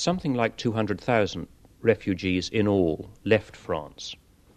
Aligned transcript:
something 0.00 0.32
like 0.32 0.56
200,000 0.56 1.46
refugees 1.82 2.48
in 2.48 2.66
all 2.66 3.10
left 3.24 3.54
France. 3.54 4.16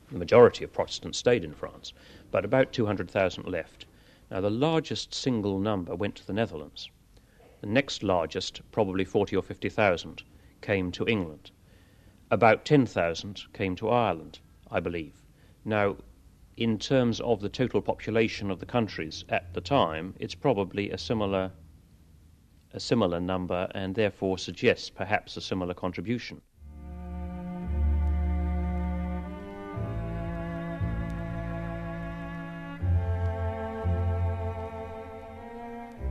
The 0.09 0.17
majority 0.17 0.63
of 0.63 0.71
Protestants 0.71 1.17
stayed 1.17 1.43
in 1.43 1.53
France, 1.53 1.91
but 2.31 2.45
about 2.45 2.71
200,000 2.71 3.45
left. 3.45 3.85
Now, 4.31 4.39
the 4.39 4.49
largest 4.49 5.13
single 5.13 5.59
number 5.59 5.95
went 5.95 6.15
to 6.15 6.25
the 6.25 6.31
Netherlands. 6.31 6.89
The 7.59 7.67
next 7.67 8.03
largest, 8.03 8.61
probably 8.71 9.03
40 9.03 9.35
or 9.35 9.41
50,000, 9.41 10.23
came 10.61 10.93
to 10.93 11.05
England. 11.07 11.51
About 12.31 12.63
10,000 12.63 13.43
came 13.51 13.75
to 13.75 13.89
Ireland, 13.89 14.39
I 14.71 14.79
believe. 14.79 15.21
Now, 15.65 15.97
in 16.55 16.79
terms 16.79 17.19
of 17.19 17.41
the 17.41 17.49
total 17.49 17.81
population 17.81 18.49
of 18.49 18.61
the 18.61 18.65
countries 18.65 19.25
at 19.27 19.53
the 19.53 19.61
time, 19.61 20.13
it's 20.19 20.35
probably 20.35 20.89
a 20.89 20.97
similar 20.97 21.51
a 22.73 22.79
similar 22.79 23.19
number 23.19 23.67
and 23.75 23.95
therefore 23.95 24.37
suggests 24.37 24.89
perhaps 24.89 25.37
a 25.37 25.41
similar 25.41 25.73
contribution. 25.73 26.41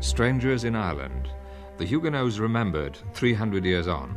Strangers 0.01 0.65
in 0.65 0.75
Ireland, 0.75 1.29
the 1.79 1.85
Huguenots 1.85 2.39
remembered 2.39 2.99
300 3.15 3.65
years 3.65 3.87
on, 3.87 4.17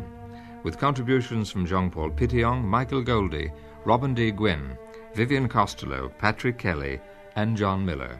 with 0.63 0.79
contributions 0.79 1.51
from 1.51 1.65
Jean-Paul 1.65 2.09
Pittion, 2.09 2.65
Michael 2.65 3.03
Goldie, 3.03 3.51
Robin 3.85 4.15
D. 4.15 4.31
Gwynn, 4.31 4.77
Vivian 5.13 5.47
Costello, 5.47 6.09
Patrick 6.17 6.57
Kelly, 6.57 6.99
and 7.35 7.55
John 7.55 7.85
Miller. 7.85 8.19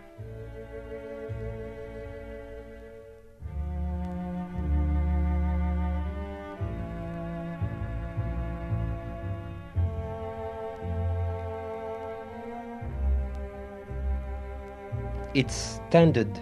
It's 15.36 15.82
standard 15.90 16.40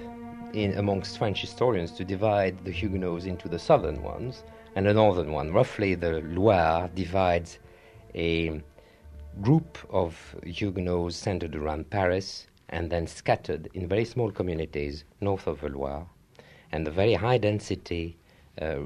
in, 0.54 0.78
amongst 0.78 1.18
French 1.18 1.42
historians 1.42 1.94
to 1.94 2.06
divide 2.06 2.64
the 2.64 2.70
Huguenots 2.70 3.26
into 3.26 3.50
the 3.50 3.58
southern 3.58 4.04
ones 4.04 4.44
and 4.76 4.86
the 4.86 4.94
northern 4.94 5.32
one. 5.32 5.52
Roughly, 5.52 5.96
the 5.96 6.22
Loire 6.22 6.92
divides 6.94 7.58
a 8.14 8.62
group 9.42 9.80
of 9.90 10.36
Huguenots 10.46 11.16
centered 11.16 11.56
around 11.56 11.90
Paris 11.90 12.46
and 12.70 12.92
then 12.92 13.08
scattered 13.08 13.68
in 13.74 13.88
very 13.88 14.06
small 14.06 14.30
communities 14.30 15.06
north 15.22 15.48
of 15.48 15.62
the 15.62 15.70
Loire, 15.70 16.06
and 16.72 16.86
the 16.86 16.92
very 16.92 17.16
high 17.16 17.40
density 17.40 18.16
uh, 18.62 18.82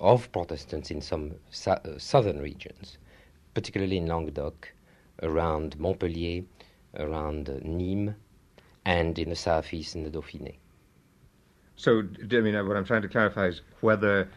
of 0.00 0.32
Protestants 0.32 0.90
in 0.90 1.00
some 1.00 1.36
su- 1.50 1.70
uh, 1.70 1.98
southern 1.98 2.40
regions, 2.40 2.98
particularly 3.54 3.98
in 3.98 4.06
Languedoc, 4.06 4.72
around 5.22 5.78
Montpellier, 5.78 6.42
around 6.96 7.48
uh, 7.48 7.60
Nîmes, 7.60 8.16
and 8.86 9.18
in 9.18 9.28
the 9.28 9.36
southeast 9.36 9.96
in 9.96 10.04
the 10.04 10.10
Dauphiné. 10.10 10.54
So, 11.74 12.04
I 12.32 12.40
mean, 12.40 12.54
what 12.66 12.76
I'm 12.76 12.84
trying 12.84 13.02
to 13.02 13.08
clarify 13.08 13.48
is 13.48 13.60
whether 13.80 14.28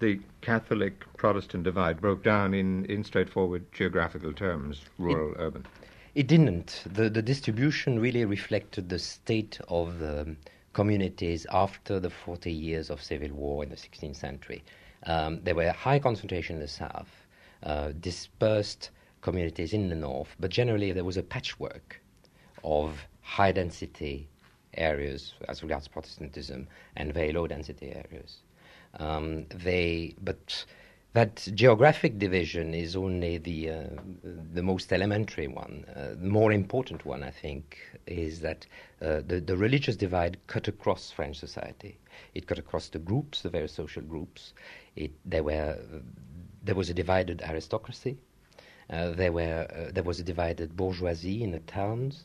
the 0.00 0.18
Catholic 0.40 1.04
Protestant 1.16 1.62
divide 1.62 2.00
broke 2.00 2.24
down 2.24 2.54
in, 2.54 2.86
in 2.86 3.04
straightforward 3.04 3.70
geographical 3.72 4.32
terms, 4.32 4.80
rural, 4.98 5.32
it, 5.32 5.36
urban? 5.38 5.66
It 6.14 6.26
didn't. 6.26 6.82
The, 6.86 7.10
the 7.10 7.22
distribution 7.22 8.00
really 8.00 8.24
reflected 8.24 8.88
the 8.88 8.98
state 8.98 9.60
of 9.68 9.98
the 9.98 10.34
communities 10.72 11.46
after 11.52 12.00
the 12.00 12.10
40 12.10 12.50
years 12.50 12.90
of 12.90 13.02
civil 13.02 13.28
war 13.28 13.62
in 13.62 13.68
the 13.68 13.76
16th 13.76 14.16
century. 14.16 14.64
Um, 15.04 15.40
there 15.44 15.54
were 15.54 15.70
high 15.70 15.98
concentration 15.98 16.56
in 16.56 16.62
the 16.62 16.68
south, 16.68 17.10
uh, 17.62 17.92
dispersed 18.00 18.90
communities 19.20 19.72
in 19.74 19.88
the 19.90 19.94
north, 19.94 20.34
but 20.40 20.50
generally 20.50 20.92
there 20.92 21.04
was 21.04 21.16
a 21.16 21.22
patchwork 21.22 22.00
of 22.64 23.06
high 23.28 23.52
density 23.52 24.26
areas 24.74 25.34
as 25.48 25.62
regards 25.62 25.86
Protestantism 25.86 26.66
and 26.96 27.12
very 27.12 27.32
low 27.32 27.46
density 27.46 27.92
areas. 27.92 28.38
Um, 28.98 29.46
they, 29.50 30.14
but 30.22 30.64
that 31.12 31.46
geographic 31.54 32.18
division 32.18 32.74
is 32.74 32.96
only 32.96 33.38
the 33.38 33.70
uh, 33.70 33.84
the 34.54 34.62
most 34.62 34.92
elementary 34.92 35.46
one. 35.46 35.84
Uh, 35.94 36.14
the 36.20 36.28
more 36.38 36.52
important 36.52 37.04
one, 37.04 37.22
I 37.22 37.30
think, 37.30 37.78
is 38.06 38.40
that 38.40 38.66
uh, 39.02 39.20
the 39.26 39.40
the 39.40 39.56
religious 39.56 39.96
divide 39.96 40.38
cut 40.46 40.68
across 40.68 41.10
French 41.10 41.36
society. 41.38 41.98
It 42.34 42.46
cut 42.46 42.58
across 42.58 42.88
the 42.88 42.98
groups, 42.98 43.42
the 43.42 43.50
various 43.50 43.72
social 43.72 44.02
groups. 44.02 44.54
It 44.96 45.12
there 45.24 45.42
were 45.42 45.78
there 46.62 46.74
was 46.74 46.88
a 46.88 46.94
divided 46.94 47.42
aristocracy. 47.42 48.16
Uh, 48.90 49.10
there 49.10 49.32
were 49.32 49.66
uh, 49.70 49.90
there 49.92 50.04
was 50.04 50.18
a 50.20 50.24
divided 50.24 50.76
bourgeoisie 50.76 51.42
in 51.42 51.50
the 51.50 51.60
towns. 51.60 52.24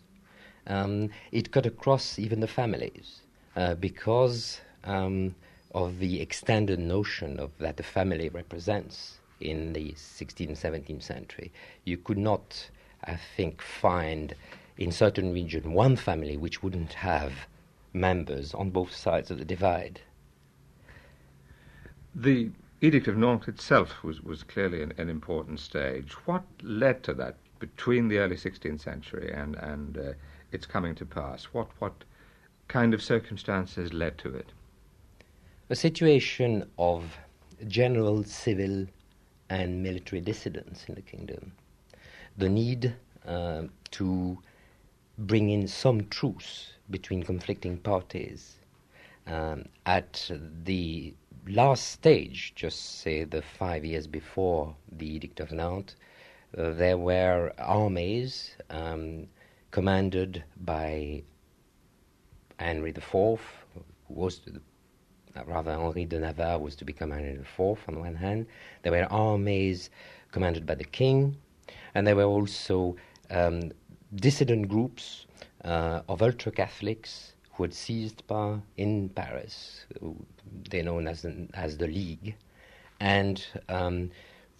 Um, 0.67 1.09
it 1.31 1.51
cut 1.51 1.65
across 1.65 2.17
even 2.19 2.39
the 2.39 2.47
families 2.47 3.21
uh, 3.55 3.75
because. 3.75 4.61
Um, 4.83 5.35
of 5.73 5.99
the 5.99 6.21
extended 6.21 6.79
notion 6.79 7.39
of 7.39 7.51
that 7.57 7.77
the 7.77 7.83
family 7.83 8.29
represents 8.29 9.19
in 9.39 9.73
the 9.73 9.91
16th, 9.93 10.51
17th 10.51 11.01
century. 11.01 11.51
You 11.83 11.97
could 11.97 12.17
not, 12.17 12.69
I 13.03 13.17
think, 13.35 13.61
find 13.61 14.35
in 14.77 14.91
certain 14.91 15.33
regions 15.33 15.65
one 15.65 15.95
family 15.95 16.37
which 16.37 16.63
wouldn't 16.63 16.93
have 16.93 17.33
members 17.91 18.53
on 18.53 18.69
both 18.69 18.95
sides 18.95 19.31
of 19.31 19.39
the 19.39 19.45
divide. 19.45 20.01
The 22.15 22.51
Edict 22.81 23.07
of 23.07 23.17
Nantes 23.17 23.47
itself 23.47 24.03
was, 24.03 24.21
was 24.21 24.43
clearly 24.43 24.81
an, 24.81 24.93
an 24.97 25.09
important 25.09 25.59
stage. 25.59 26.11
What 26.25 26.43
led 26.61 27.03
to 27.03 27.13
that 27.15 27.37
between 27.59 28.07
the 28.07 28.17
early 28.17 28.35
16th 28.35 28.81
century 28.81 29.31
and, 29.33 29.55
and 29.55 29.97
uh, 29.97 30.13
its 30.53 30.65
coming 30.65 30.95
to 30.95 31.05
pass? 31.05 31.45
What, 31.45 31.67
what 31.79 32.03
kind 32.67 32.93
of 32.93 33.01
circumstances 33.01 33.93
led 33.93 34.17
to 34.19 34.29
it? 34.29 34.53
a 35.69 35.75
situation 35.75 36.69
of 36.77 37.17
general 37.67 38.23
civil 38.23 38.85
and 39.49 39.81
military 39.81 40.21
dissidence 40.21 40.85
in 40.87 40.95
the 40.95 41.01
kingdom, 41.01 41.53
the 42.37 42.49
need 42.49 42.93
uh, 43.25 43.63
to 43.91 44.37
bring 45.17 45.49
in 45.49 45.67
some 45.67 46.07
truce 46.09 46.73
between 46.89 47.23
conflicting 47.23 47.77
parties. 47.77 48.57
Um, 49.25 49.65
at 49.85 50.29
the 50.63 51.13
last 51.47 51.89
stage, 51.91 52.53
just 52.55 52.99
say 52.99 53.23
the 53.23 53.41
five 53.41 53.85
years 53.85 54.05
before 54.05 54.75
the 54.91 55.07
Edict 55.15 55.39
of 55.39 55.51
Nantes, 55.51 55.95
uh, 56.57 56.71
there 56.71 56.97
were 56.97 57.53
armies 57.57 58.51
um, 58.69 59.27
commanded 59.73 60.43
by 60.61 61.23
Henry 62.59 62.91
IV, 62.91 63.39
was 64.07 64.39
the 64.45 64.61
rather 65.47 65.71
Henri 65.71 66.05
de 66.05 66.19
Navarre 66.19 66.59
was 66.59 66.75
to 66.75 66.85
become 66.85 67.09
Henry 67.09 67.39
IV 67.39 67.79
on 67.87 67.95
the 67.95 67.99
one 67.99 68.13
hand. 68.13 68.45
There 68.83 68.91
were 68.91 69.11
armies 69.11 69.89
commanded 70.31 70.67
by 70.67 70.75
the 70.75 70.83
king, 70.83 71.37
and 71.95 72.05
there 72.05 72.15
were 72.15 72.31
also 72.37 72.95
um, 73.31 73.71
dissident 74.13 74.67
groups 74.69 75.25
uh, 75.65 76.01
of 76.07 76.21
ultra 76.21 76.51
Catholics 76.51 77.33
who 77.53 77.63
had 77.63 77.73
seized 77.73 78.27
power 78.27 78.61
in 78.77 79.09
Paris. 79.09 79.87
They're 80.69 80.83
known 80.83 81.07
as 81.07 81.23
the, 81.23 81.47
as 81.55 81.77
the 81.77 81.87
League, 81.87 82.35
and 82.99 83.43
um, 83.69 84.11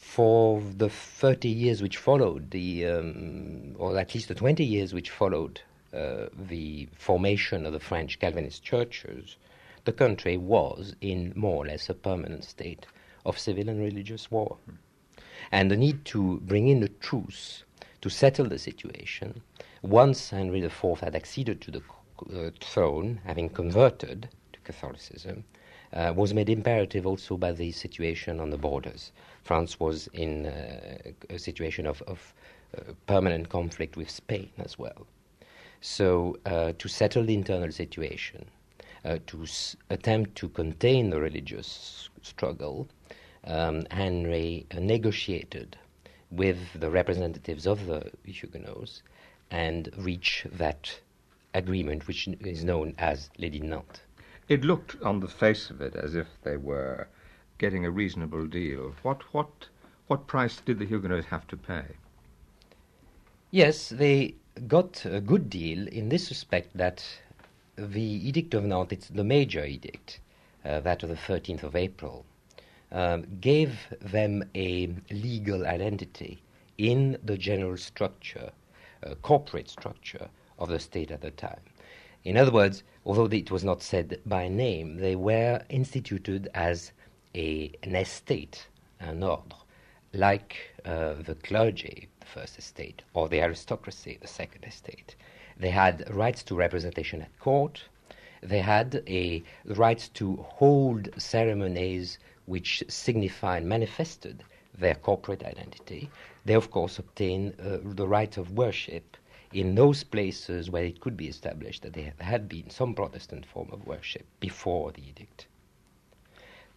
for 0.04 0.62
the 0.62 0.90
30 0.90 1.48
years 1.48 1.82
which 1.82 1.98
followed, 1.98 2.52
the 2.52 2.86
um, 2.86 3.74
or 3.80 3.98
at 3.98 4.14
least 4.14 4.28
the 4.28 4.36
20 4.36 4.64
years 4.64 4.94
which 4.94 5.10
followed 5.10 5.62
uh, 5.94 6.28
the 6.38 6.88
formation 6.96 7.66
of 7.66 7.74
the 7.74 7.80
French 7.80 8.20
Calvinist 8.20 8.62
churches, 8.64 9.38
the 9.86 9.94
country 9.94 10.38
was 10.38 10.96
in 11.02 11.34
more 11.36 11.64
or 11.64 11.66
less 11.66 11.90
a 11.90 11.94
permanent 11.94 12.44
state 12.44 12.86
of 13.26 13.40
civil 13.40 13.70
and 13.70 13.80
religious 13.80 14.30
war. 14.30 14.58
And 15.52 15.72
the 15.72 15.78
need 15.78 16.06
to 16.06 16.42
bring 16.42 16.68
in 16.68 16.84
a 16.84 16.90
truce 16.90 17.64
to 18.02 18.10
settle 18.10 18.46
the 18.46 18.60
situation, 18.60 19.42
once 19.82 20.30
Henry 20.30 20.62
IV 20.62 21.00
had 21.00 21.16
acceded 21.16 21.62
to 21.62 21.72
the 21.72 21.82
uh, 22.36 22.52
throne, 22.60 23.22
having 23.26 23.50
converted 23.50 24.30
to 24.52 24.60
Catholicism, 24.60 25.46
uh, 25.94 26.14
was 26.16 26.34
made 26.34 26.50
imperative 26.50 27.06
also 27.06 27.38
by 27.38 27.52
the 27.52 27.72
situation 27.72 28.40
on 28.40 28.50
the 28.50 28.58
borders. 28.58 29.12
France 29.44 29.80
was 29.80 30.08
in 30.14 30.46
uh, 30.48 30.98
a 31.30 31.38
situation 31.40 31.86
of, 31.86 32.02
of 32.04 32.34
uh, 32.78 32.94
permanent 33.08 33.50
conflict 33.50 33.96
with 33.98 34.10
Spain 34.10 34.50
as 34.58 34.80
well. 34.80 35.06
So, 35.82 36.38
uh, 36.46 36.74
to 36.78 36.88
settle 36.88 37.26
the 37.26 37.34
internal 37.34 37.72
situation, 37.72 38.46
uh, 39.06 39.20
to 39.28 39.44
s- 39.44 39.76
attempt 39.90 40.36
to 40.38 40.50
contain 40.50 41.10
the 41.10 41.20
religious 41.20 42.10
struggle, 42.22 42.88
um, 43.44 43.86
Henry 43.92 44.66
negotiated 44.80 45.78
with 46.32 46.58
the 46.80 46.90
representatives 46.90 47.68
of 47.68 47.86
the 47.86 48.12
Huguenots 48.26 49.04
and 49.52 49.90
reached 49.98 50.58
that 50.58 51.00
agreement, 51.54 52.08
which 52.08 52.28
is 52.28 52.64
known 52.64 52.96
as 52.98 53.30
l'Edit 53.38 53.62
Nantes. 53.64 54.03
It 54.50 54.64
looked 54.64 55.02
on 55.02 55.20
the 55.20 55.28
face 55.28 55.70
of 55.70 55.82
it 55.82 55.96
as 55.96 56.16
if 56.16 56.28
they 56.44 56.58
were 56.58 57.08
getting 57.58 57.86
a 57.86 57.92
reasonable 57.92 58.46
deal. 58.46 58.94
What, 59.02 59.34
what, 59.34 59.68
what 60.08 60.28
price 60.28 60.60
did 60.60 60.80
the 60.80 60.86
Huguenots 60.86 61.28
have 61.28 61.48
to 61.48 61.58
pay? 61.58 61.86
Yes, 63.52 63.90
they 63.90 64.36
got 64.68 65.06
a 65.06 65.22
good 65.22 65.50
deal 65.50 65.88
in 65.88 66.10
this 66.10 66.30
respect 66.30 66.76
that 66.76 67.06
the 67.76 68.02
Edict 68.02 68.54
of 68.54 68.66
Nantes, 68.66 68.92
it's 68.92 69.08
the 69.08 69.24
major 69.24 69.64
edict, 69.64 70.20
uh, 70.66 70.80
that 70.82 71.04
of 71.04 71.10
the 71.10 71.16
13th 71.16 71.64
of 71.64 71.76
April, 71.76 72.26
um, 72.92 73.26
gave 73.40 73.80
them 74.02 74.44
a 74.54 74.94
legal 75.10 75.66
identity 75.66 76.42
in 76.78 77.18
the 77.24 77.38
general 77.38 77.78
structure, 77.78 78.52
uh, 79.04 79.16
corporate 79.22 79.70
structure 79.70 80.30
of 80.60 80.70
the 80.70 80.80
state 80.80 81.12
at 81.12 81.22
the 81.22 81.32
time. 81.32 81.62
In 82.24 82.38
other 82.38 82.52
words, 82.52 82.84
although 83.06 83.26
it 83.26 83.52
was 83.52 83.64
not 83.64 83.82
said 83.82 84.20
by 84.26 84.48
name, 84.48 84.98
they 84.98 85.16
were 85.16 85.62
instituted 85.70 86.50
as 86.54 86.92
a, 87.36 87.72
an 87.84 87.96
estate, 87.96 88.68
an 89.00 89.24
ordre, 89.24 89.58
like 90.14 90.56
uh, 90.86 91.14
the 91.14 91.36
clergy, 91.44 92.08
the 92.20 92.26
first 92.26 92.58
estate, 92.58 93.02
or 93.14 93.28
the 93.28 93.42
aristocracy, 93.42 94.18
the 94.22 94.28
second 94.28 94.64
estate. 94.64 95.16
They 95.58 95.70
had 95.70 96.14
rights 96.14 96.44
to 96.44 96.56
representation 96.56 97.22
at 97.22 97.40
court. 97.40 97.84
They 98.42 98.60
had 98.60 99.04
a 99.08 99.44
rights 99.66 100.10
to 100.10 100.38
hold 100.38 101.10
ceremonies 101.18 102.18
which 102.46 102.84
signified, 102.88 103.62
and 103.62 103.70
manifested 103.70 104.44
their 104.78 104.96
corporate 104.96 105.44
identity. 105.44 106.10
They, 106.46 106.56
of 106.56 106.72
course, 106.72 107.00
obtained 107.00 107.56
uh, 107.60 107.78
the 107.84 108.08
right 108.08 108.36
of 108.38 108.52
worship 108.52 109.18
in 109.54 109.76
those 109.76 110.04
places 110.04 110.70
where 110.70 110.84
it 110.84 111.00
could 111.00 111.16
be 111.16 111.28
established 111.28 111.84
that 111.84 111.94
there 111.94 112.14
had 112.20 112.50
been 112.50 112.70
some 112.70 112.94
Protestant 112.94 113.46
form 113.46 113.70
of 113.72 113.86
worship 113.86 114.26
before 114.40 114.92
the 114.92 115.08
edict. 115.08 115.48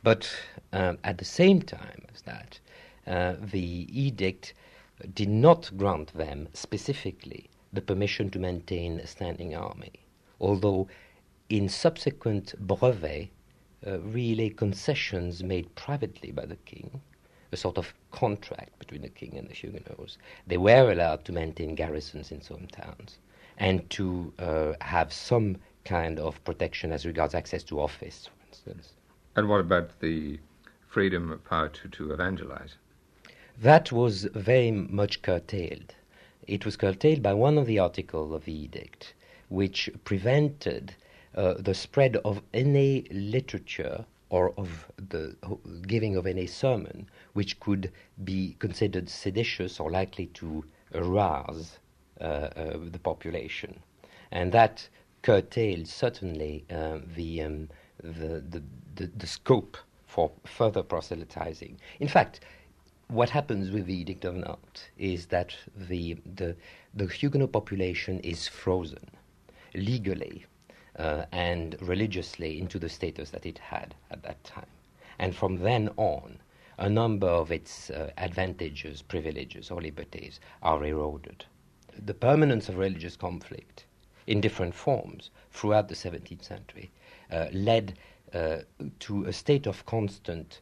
But 0.02 0.30
um, 0.72 0.98
at 1.02 1.18
the 1.18 1.24
same 1.24 1.62
time 1.62 2.04
as 2.14 2.22
that, 2.22 2.60
uh, 3.06 3.34
the 3.40 3.88
edict 3.90 4.54
did 5.14 5.28
not 5.28 5.70
grant 5.76 6.12
them 6.14 6.48
specifically 6.52 7.50
the 7.72 7.80
permission 7.80 8.30
to 8.30 8.38
maintain 8.38 9.00
a 9.00 9.06
standing 9.06 9.54
army, 9.54 9.92
although 10.40 10.88
in 11.48 11.68
subsequent 11.68 12.54
brevets, 12.58 13.30
uh, 13.86 14.00
really 14.00 14.50
concessions 14.50 15.42
made 15.42 15.74
privately 15.74 16.32
by 16.32 16.44
the 16.44 16.56
king, 16.56 17.00
a 17.52 17.56
sort 17.56 17.78
of 17.78 17.94
contract 18.10 18.78
between 18.78 19.02
the 19.02 19.08
king 19.08 19.36
and 19.36 19.48
the 19.48 19.54
Huguenots. 19.54 20.18
They 20.46 20.56
were 20.56 20.90
allowed 20.90 21.24
to 21.26 21.32
maintain 21.32 21.74
garrisons 21.74 22.32
in 22.32 22.42
some 22.42 22.66
towns 22.66 23.18
and 23.58 23.88
to 23.90 24.32
uh, 24.38 24.72
have 24.80 25.12
some 25.12 25.56
kind 25.84 26.18
of 26.18 26.42
protection 26.44 26.92
as 26.92 27.06
regards 27.06 27.34
access 27.34 27.62
to 27.64 27.80
office, 27.80 28.26
for 28.26 28.48
instance. 28.48 28.92
And 29.36 29.48
what 29.48 29.60
about 29.60 30.00
the 30.00 30.38
freedom 30.88 31.30
of 31.30 31.44
power 31.44 31.68
to, 31.68 31.88
to 31.88 32.12
evangelize? 32.12 32.74
That 33.60 33.92
was 33.92 34.24
very 34.24 34.70
much 34.70 35.22
curtailed. 35.22 35.94
It 36.46 36.64
was 36.64 36.76
curtailed 36.76 37.22
by 37.22 37.34
one 37.34 37.58
of 37.58 37.66
the 37.66 37.78
articles 37.78 38.32
of 38.32 38.44
the 38.44 38.52
edict, 38.52 39.14
which 39.48 39.90
prevented 40.04 40.94
uh, 41.34 41.54
the 41.54 41.74
spread 41.74 42.16
of 42.16 42.42
any 42.52 43.06
literature 43.10 44.04
or 44.36 44.52
of 44.58 44.70
the 45.08 45.24
giving 45.86 46.14
of 46.16 46.26
any 46.26 46.46
sermon 46.46 47.08
which 47.32 47.58
could 47.58 47.90
be 48.24 48.54
considered 48.58 49.08
seditious 49.08 49.80
or 49.80 49.90
likely 49.90 50.26
to 50.40 50.64
arouse 50.94 51.78
uh, 52.20 52.24
uh, 52.24 52.78
the 52.94 52.98
population. 52.98 53.72
And 54.30 54.52
that 54.52 54.88
curtailed 55.22 55.88
certainly 55.88 56.64
uh, 56.70 56.98
the, 57.16 57.42
um, 57.42 57.68
the, 58.02 58.42
the, 58.52 58.62
the, 58.96 59.06
the 59.16 59.26
scope 59.26 59.76
for 60.06 60.30
further 60.44 60.82
proselytizing. 60.82 61.78
In 62.00 62.08
fact, 62.08 62.40
what 63.08 63.30
happens 63.30 63.70
with 63.70 63.86
the 63.86 63.94
Edict 63.94 64.24
of 64.24 64.34
Nantes 64.34 64.82
is 64.98 65.26
that 65.26 65.56
the, 65.76 66.16
the, 66.40 66.56
the 66.94 67.06
Huguenot 67.06 67.52
population 67.52 68.20
is 68.20 68.48
frozen 68.48 69.06
legally 69.74 70.44
uh, 70.98 71.26
and 71.32 71.76
religiously 71.80 72.58
into 72.58 72.78
the 72.78 72.88
status 72.88 73.30
that 73.30 73.46
it 73.46 73.58
had 73.58 73.94
at 74.10 74.22
that 74.22 74.42
time. 74.44 74.66
And 75.18 75.34
from 75.34 75.56
then 75.56 75.90
on, 75.96 76.38
a 76.78 76.88
number 76.88 77.26
of 77.26 77.50
its 77.50 77.90
uh, 77.90 78.10
advantages, 78.18 79.02
privileges, 79.02 79.70
or 79.70 79.80
liberties 79.80 80.40
are 80.62 80.84
eroded. 80.84 81.44
The 82.04 82.14
permanence 82.14 82.68
of 82.68 82.76
religious 82.76 83.16
conflict 83.16 83.86
in 84.26 84.40
different 84.40 84.74
forms 84.74 85.30
throughout 85.50 85.88
the 85.88 85.94
17th 85.94 86.44
century 86.44 86.90
uh, 87.30 87.46
led 87.52 87.94
uh, 88.34 88.58
to 89.00 89.24
a 89.24 89.32
state 89.32 89.66
of 89.66 89.86
constant 89.86 90.60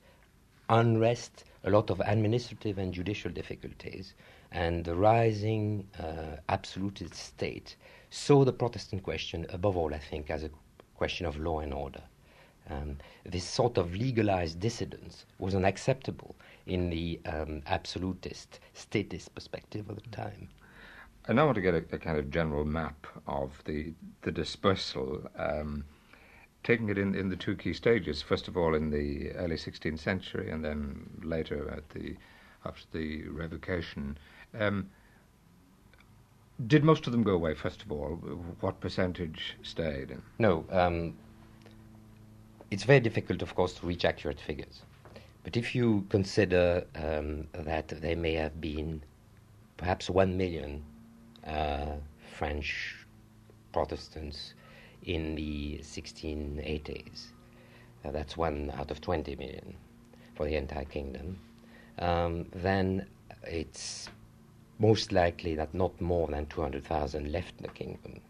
unrest, 0.69 1.45
a 1.65 1.71
lot 1.71 1.91
of 1.91 2.01
administrative 2.01 2.79
and 2.79 2.93
judicial 2.93 3.31
difficulties, 3.31 4.15
and 4.53 4.85
the 4.85 4.95
rising 4.95 5.89
uh, 5.99 6.37
absolutist 6.49 7.15
state 7.15 7.77
saw 8.14 8.44
the 8.44 8.52
Protestant 8.52 9.02
question, 9.02 9.44
above 9.50 9.76
all, 9.76 9.93
I 9.93 9.99
think, 9.99 10.31
as 10.31 10.44
a 10.44 10.50
question 10.94 11.26
of 11.26 11.37
law 11.37 11.58
and 11.58 11.75
order. 11.75 12.02
Um, 12.70 12.99
this 13.25 13.44
sort 13.44 13.76
of 13.76 13.94
legalized 13.94 14.61
dissidence 14.61 15.26
was 15.38 15.55
unacceptable 15.55 16.37
in 16.66 16.90
the 16.90 17.20
um, 17.26 17.62
absolutist, 17.66 18.61
statist 18.72 19.34
perspective 19.34 19.90
of 19.90 20.00
the 20.02 20.08
time. 20.11 20.49
I 21.26 21.32
now 21.32 21.46
want 21.46 21.56
to 21.56 21.61
get 21.61 21.75
a, 21.75 21.84
a 21.93 21.99
kind 21.99 22.19
of 22.19 22.31
general 22.31 22.64
map 22.64 23.06
of 23.26 23.61
the, 23.64 23.93
the 24.22 24.31
dispersal, 24.31 25.28
um, 25.37 25.84
taking 26.62 26.88
it 26.90 26.99
in, 26.99 27.14
in 27.14 27.28
the 27.28 27.37
two 27.37 27.56
key 27.56 27.72
stages. 27.72 28.22
First 28.22 28.46
of 28.46 28.56
all, 28.56 28.75
in 28.75 28.90
the 28.90 29.32
early 29.32 29.56
16th 29.56 29.99
century, 29.99 30.50
and 30.50 30.64
then 30.64 31.11
later 31.22 31.69
at 31.70 31.90
the, 31.90 32.16
after 32.64 32.87
the 32.93 33.25
revocation. 33.28 34.16
Um, 34.58 34.88
did 36.67 36.85
most 36.85 37.06
of 37.06 37.12
them 37.12 37.23
go 37.23 37.33
away, 37.33 37.55
first 37.55 37.83
of 37.83 37.91
all? 37.91 38.17
What 38.61 38.81
percentage 38.81 39.56
stayed? 39.62 40.17
No. 40.39 40.65
Um, 40.71 41.17
it's 42.71 42.85
very 42.85 43.01
difficult, 43.01 43.43
of 43.43 43.55
course, 43.55 43.75
to 43.75 43.87
reach 43.87 44.05
accurate 44.05 44.41
figures. 44.41 44.83
But 45.43 45.56
if 45.56 45.75
you 45.75 46.06
consider 46.09 46.85
um, 46.95 47.49
that 47.53 47.89
there 47.89 48.17
may 48.17 48.35
have 48.35 48.61
been 48.61 49.03
perhaps 49.77 50.09
one 50.09 50.37
million 50.37 50.83
uh, 51.47 51.97
French 52.37 52.97
Protestants 53.73 54.55
in 55.05 55.35
the 55.35 55.81
1680s, 55.83 57.27
uh, 58.05 58.11
that's 58.11 58.37
one 58.37 58.73
out 58.79 58.91
of 58.91 59.00
20 59.00 59.37
million 59.37 59.75
for 60.35 60.47
the 60.47 60.57
entire 60.57 60.85
kingdom, 60.85 61.39
um, 61.99 62.47
then 62.55 63.07
it's 63.43 64.09
most 64.78 65.12
likely 65.12 65.54
that 65.54 65.75
not 65.75 66.00
more 66.00 66.28
than 66.28 66.47
200,000 66.47 67.31
left 67.31 67.59
the 67.62 67.69
kingdom. 67.69 68.21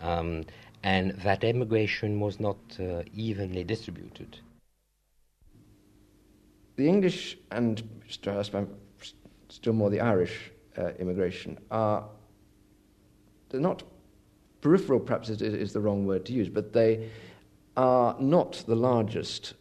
Um, 0.00 0.44
and 0.82 1.12
that 1.22 1.44
emigration 1.44 2.20
was 2.20 2.40
not 2.40 2.56
uh, 2.78 3.02
evenly 3.14 3.64
distributed. 3.64 4.38
The 6.76 6.88
English 6.88 7.36
and 7.50 7.82
still 9.48 9.72
more 9.72 9.90
the 9.90 10.00
Irish 10.00 10.50
uh, 10.78 10.92
immigration 10.98 11.58
are 11.70 12.04
they're 13.50 13.60
not 13.60 13.82
peripheral, 14.60 15.00
perhaps 15.00 15.28
is, 15.28 15.72
the 15.72 15.80
wrong 15.80 16.06
word 16.06 16.24
to 16.26 16.32
use, 16.32 16.48
but 16.48 16.72
they 16.72 17.10
are 17.76 18.16
not 18.20 18.62
the 18.66 18.76
largest 18.76 19.54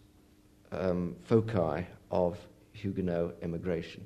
um, 0.71 1.15
foci 1.23 1.85
of 2.11 2.37
Huguenot 2.73 3.35
immigration 3.41 4.05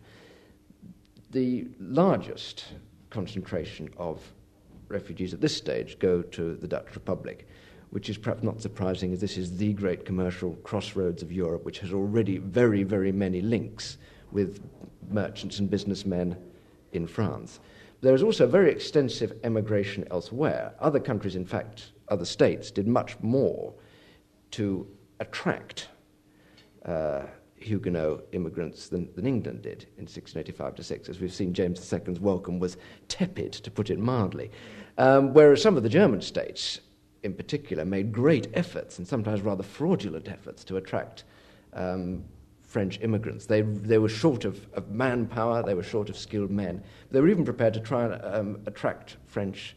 the 1.34 1.68
largest 1.80 2.66
concentration 3.10 3.90
of 3.98 4.22
refugees 4.88 5.34
at 5.34 5.42
this 5.42 5.56
stage 5.56 6.00
go 6.00 6.22
to 6.22 6.56
the 6.56 6.68
Dutch 6.68 6.94
Republic, 6.94 7.48
which 7.90 8.10
is 8.10 8.18
perhaps 8.18 8.44
not 8.44 8.62
surprising 8.62 9.12
as 9.12 9.20
this 9.20 9.38
is 9.38 9.58
the 9.58 9.74
great 9.74 10.06
commercial 10.06 10.54
crossroads 10.58 11.22
of 11.22 11.32
Europe, 11.32 11.66
which 11.66 11.80
has 11.80 11.92
already 11.92 12.38
very, 12.38 12.84
very 12.84 13.12
many 13.12 13.42
links 13.42 13.98
with 14.32 14.63
merchants 15.10 15.60
and 15.60 15.70
businessmen 15.70 16.38
in 16.94 17.08
France. 17.08 17.60
There 18.02 18.13
is 18.13 18.22
also 18.22 18.46
very 18.46 18.72
extensive 18.72 19.34
emigration 19.44 20.06
elsewhere. 20.12 20.74
Other 20.80 21.00
countries, 21.00 21.36
in 21.36 21.46
fact, 21.46 21.94
other 22.10 22.25
states, 22.25 22.70
did 22.70 22.88
much 22.88 23.18
more 23.22 23.74
to 24.52 24.88
attract 25.20 25.88
uh, 26.86 27.24
Huguenot 27.63 28.25
immigrants 28.32 28.88
than, 28.89 29.10
than 29.15 29.25
England 29.25 29.62
did 29.62 29.84
in 29.98 30.03
1685 30.03 30.75
to 30.75 30.84
6. 30.84 31.10
As 31.10 31.20
we've 31.20 31.34
seen, 31.34 31.53
James 31.53 31.93
II's 31.93 32.20
welcome 32.20 32.60
was 32.60 32.77
tepid, 33.08 33.53
to 33.53 33.72
put 33.72 33.89
it 33.89 34.00
mildly. 34.00 34.51
Um, 34.98 35.34
whereas 35.34 35.62
some 35.62 35.77
of 35.77 35.84
the 35.84 35.89
German 35.89 36.22
states, 36.22 36.79
in 37.24 37.34
particular, 37.34 37.86
made 37.86 38.12
great 38.12 38.48
efforts, 38.53 38.98
and 38.98 39.08
sometimes 39.08 39.41
rather 39.41 39.63
fraudulent 39.63 40.27
efforts, 40.27 40.63
to 40.65 40.77
attract 40.77 41.24
um, 41.74 42.24
French 42.62 43.00
immigrants. 43.01 43.46
They, 43.46 43.62
they 43.62 43.98
were 43.98 44.10
short 44.10 44.46
of, 44.46 44.67
of, 44.74 44.89
manpower, 44.89 45.63
they 45.63 45.74
were 45.74 45.84
short 45.84 46.10
of 46.10 46.17
skilled 46.17 46.51
men. 46.51 46.84
They 47.12 47.22
were 47.22 47.29
even 47.29 47.46
prepared 47.46 47.74
to 47.75 47.79
try 47.79 48.05
and 48.05 48.25
um, 48.25 48.62
attract 48.65 49.17
French 49.27 49.75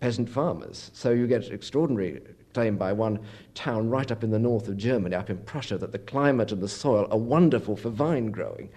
peasant 0.00 0.28
farmers. 0.28 0.90
So 0.94 1.10
you 1.10 1.26
get 1.26 1.48
extraordinary 1.50 2.20
claimed 2.54 2.78
by 2.78 2.92
one 2.92 3.18
town 3.54 3.88
right 3.88 4.10
up 4.10 4.22
in 4.22 4.30
the 4.30 4.38
north 4.38 4.68
of 4.68 4.76
Germany, 4.76 5.14
up 5.14 5.30
in 5.30 5.38
Prussia, 5.38 5.78
that 5.78 5.92
the 5.92 5.98
climate 5.98 6.52
and 6.52 6.62
the 6.62 6.68
soil 6.68 7.06
are 7.10 7.18
wonderful 7.18 7.76
for 7.76 7.90
vine 7.90 8.30
growing. 8.30 8.70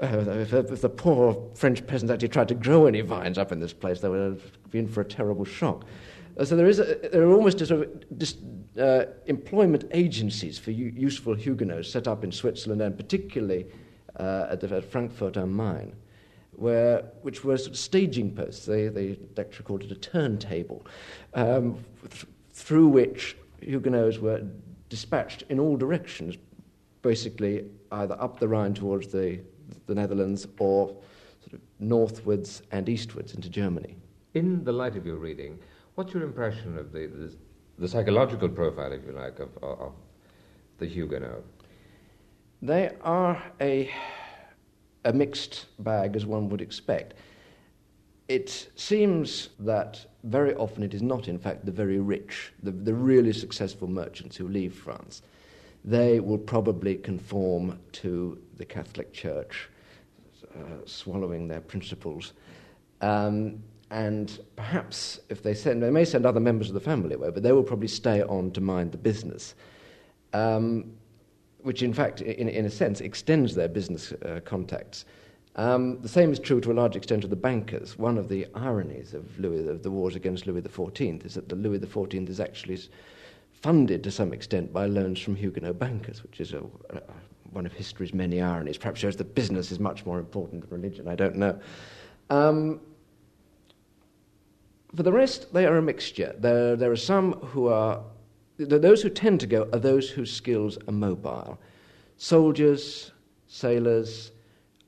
Uh, 0.00 0.24
if, 0.30 0.52
if, 0.52 0.80
the 0.80 0.88
poor 0.88 1.50
French 1.54 1.86
peasants 1.86 2.10
actually 2.10 2.28
tried 2.28 2.48
to 2.48 2.54
grow 2.54 2.86
any 2.86 3.02
vines 3.02 3.38
up 3.38 3.52
in 3.52 3.60
this 3.60 3.72
place, 3.72 4.00
they 4.00 4.08
would 4.08 4.20
have 4.20 4.70
been 4.70 4.88
for 4.88 5.02
a 5.02 5.04
terrible 5.04 5.44
shock. 5.44 5.84
Uh, 6.38 6.44
so 6.44 6.56
there, 6.56 6.66
is 6.66 6.78
a, 6.78 6.98
there 7.12 7.22
are 7.22 7.34
almost 7.34 7.58
sort 7.58 7.70
of 7.82 8.18
dis, 8.18 8.36
uh, 8.80 9.04
employment 9.26 9.84
agencies 9.92 10.58
for 10.58 10.70
u- 10.70 10.92
useful 10.96 11.34
Huguenots 11.34 11.90
set 11.90 12.08
up 12.08 12.24
in 12.24 12.32
Switzerland 12.32 12.80
and 12.80 12.96
particularly 12.96 13.66
uh, 14.18 14.46
at, 14.50 14.60
the, 14.60 14.76
at 14.76 14.84
Frankfurt 14.84 15.36
am 15.36 15.54
Main 15.54 15.94
where, 16.52 17.02
which 17.22 17.44
were 17.44 17.56
sort 17.56 17.70
of 17.70 17.78
staging 17.78 18.34
posts. 18.34 18.66
They, 18.66 18.88
they 18.88 19.18
lecture 19.36 19.62
called 19.62 19.82
it 19.82 19.90
a 19.90 19.94
turntable, 19.94 20.86
um, 21.34 21.82
through 22.62 22.88
which 22.88 23.36
Huguenots 23.60 24.18
were 24.18 24.42
dispatched 24.88 25.42
in 25.48 25.58
all 25.58 25.76
directions, 25.76 26.36
basically 27.02 27.64
either 27.90 28.16
up 28.20 28.38
the 28.38 28.46
Rhine 28.46 28.72
towards 28.72 29.08
the, 29.08 29.40
the 29.86 29.94
Netherlands 29.94 30.46
or 30.58 30.96
sort 31.40 31.54
of 31.54 31.60
northwards 31.80 32.62
and 32.70 32.88
eastwards 32.88 33.34
into 33.34 33.48
Germany. 33.48 33.96
In 34.34 34.62
the 34.62 34.72
light 34.72 34.96
of 34.96 35.04
your 35.04 35.16
reading, 35.16 35.58
what's 35.96 36.14
your 36.14 36.22
impression 36.22 36.78
of 36.78 36.92
the, 36.92 37.06
the, 37.06 37.36
the 37.78 37.88
psychological 37.88 38.48
profile, 38.48 38.92
if 38.92 39.04
you 39.04 39.12
like, 39.12 39.40
of, 39.40 39.50
of 39.62 39.92
the 40.78 40.86
Huguenot? 40.86 41.42
They 42.62 42.92
are 43.02 43.42
a 43.60 43.90
a 45.04 45.12
mixed 45.12 45.66
bag 45.80 46.14
as 46.14 46.24
one 46.24 46.48
would 46.48 46.60
expect. 46.60 47.14
It 48.28 48.70
seems 48.76 49.48
that 49.58 50.06
very 50.24 50.54
often 50.54 50.82
it 50.82 50.94
is 50.94 51.02
not, 51.02 51.28
in 51.28 51.38
fact, 51.38 51.66
the 51.66 51.72
very 51.72 51.98
rich, 51.98 52.52
the, 52.62 52.70
the 52.70 52.94
really 52.94 53.32
successful 53.32 53.88
merchants 53.88 54.36
who 54.36 54.48
leave 54.48 54.74
France. 54.74 55.22
They 55.84 56.20
will 56.20 56.38
probably 56.38 56.96
conform 56.96 57.78
to 57.92 58.38
the 58.56 58.64
Catholic 58.64 59.12
Church, 59.12 59.68
uh, 60.54 60.84
swallowing 60.86 61.48
their 61.48 61.60
principles. 61.60 62.34
Um, 63.00 63.62
and 63.90 64.38
perhaps 64.56 65.20
if 65.28 65.42
they 65.42 65.54
send, 65.54 65.82
they 65.82 65.90
may 65.90 66.04
send 66.04 66.24
other 66.24 66.40
members 66.40 66.68
of 66.68 66.74
the 66.74 66.80
family 66.80 67.14
away, 67.14 67.30
but 67.30 67.42
they 67.42 67.52
will 67.52 67.64
probably 67.64 67.88
stay 67.88 68.22
on 68.22 68.50
to 68.52 68.60
mind 68.60 68.92
the 68.92 68.98
business. 68.98 69.54
Um, 70.32 70.92
which 71.62 71.82
in 71.82 71.92
fact, 71.92 72.20
in, 72.22 72.48
in 72.48 72.64
a 72.64 72.70
sense, 72.70 73.00
extends 73.00 73.54
their 73.54 73.68
business 73.68 74.12
uh, 74.12 74.40
contacts. 74.44 75.04
Um, 75.56 76.00
the 76.00 76.08
same 76.08 76.32
is 76.32 76.38
true 76.38 76.60
to 76.62 76.72
a 76.72 76.74
large 76.74 76.96
extent 76.96 77.24
of 77.24 77.30
the 77.30 77.36
bankers. 77.36 77.98
One 77.98 78.16
of 78.16 78.28
the 78.28 78.46
ironies 78.54 79.12
of, 79.12 79.38
Louis, 79.38 79.68
of 79.68 79.82
the 79.82 79.90
wars 79.90 80.16
against 80.16 80.46
Louis 80.46 80.62
XIV 80.62 81.26
is 81.26 81.34
that 81.34 81.48
the 81.48 81.56
Louis 81.56 81.78
XIV 81.78 82.28
is 82.28 82.40
actually 82.40 82.78
funded 83.52 84.02
to 84.04 84.10
some 84.10 84.32
extent 84.32 84.72
by 84.72 84.86
loans 84.86 85.20
from 85.20 85.36
Huguenot 85.36 85.78
bankers, 85.78 86.22
which 86.22 86.40
is 86.40 86.54
a, 86.54 86.60
a, 86.90 87.02
one 87.52 87.66
of 87.66 87.72
history's 87.72 88.14
many 88.14 88.40
ironies. 88.40 88.78
Perhaps 88.78 89.00
shows 89.00 89.16
that 89.16 89.34
business 89.34 89.70
is 89.70 89.78
much 89.78 90.06
more 90.06 90.18
important 90.18 90.68
than 90.68 90.80
religion, 90.80 91.06
I 91.06 91.14
don't 91.14 91.36
know. 91.36 91.60
Um, 92.30 92.80
for 94.96 95.02
the 95.02 95.12
rest, 95.12 95.52
they 95.52 95.66
are 95.66 95.76
a 95.76 95.82
mixture. 95.82 96.34
There, 96.38 96.76
there 96.76 96.90
are 96.90 96.96
some 96.96 97.32
who 97.34 97.68
are 97.68 98.02
those 98.58 99.02
who 99.02 99.08
tend 99.10 99.40
to 99.40 99.46
go 99.46 99.68
are 99.72 99.78
those 99.78 100.08
whose 100.08 100.32
skills 100.32 100.78
are 100.86 100.92
mobile. 100.92 101.58
Soldiers, 102.16 103.10
sailors, 103.48 104.32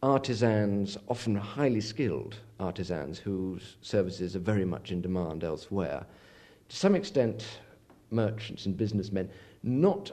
artisans, 0.04 0.98
often 1.08 1.34
highly 1.34 1.80
skilled 1.80 2.36
artisans 2.60 3.18
whose 3.18 3.76
services 3.80 4.36
are 4.36 4.40
very 4.40 4.64
much 4.64 4.92
in 4.92 5.00
demand 5.00 5.42
elsewhere. 5.42 6.04
To 6.68 6.76
some 6.76 6.94
extent, 6.94 7.58
merchants 8.10 8.66
and 8.66 8.76
businessmen, 8.76 9.30
not 9.62 10.12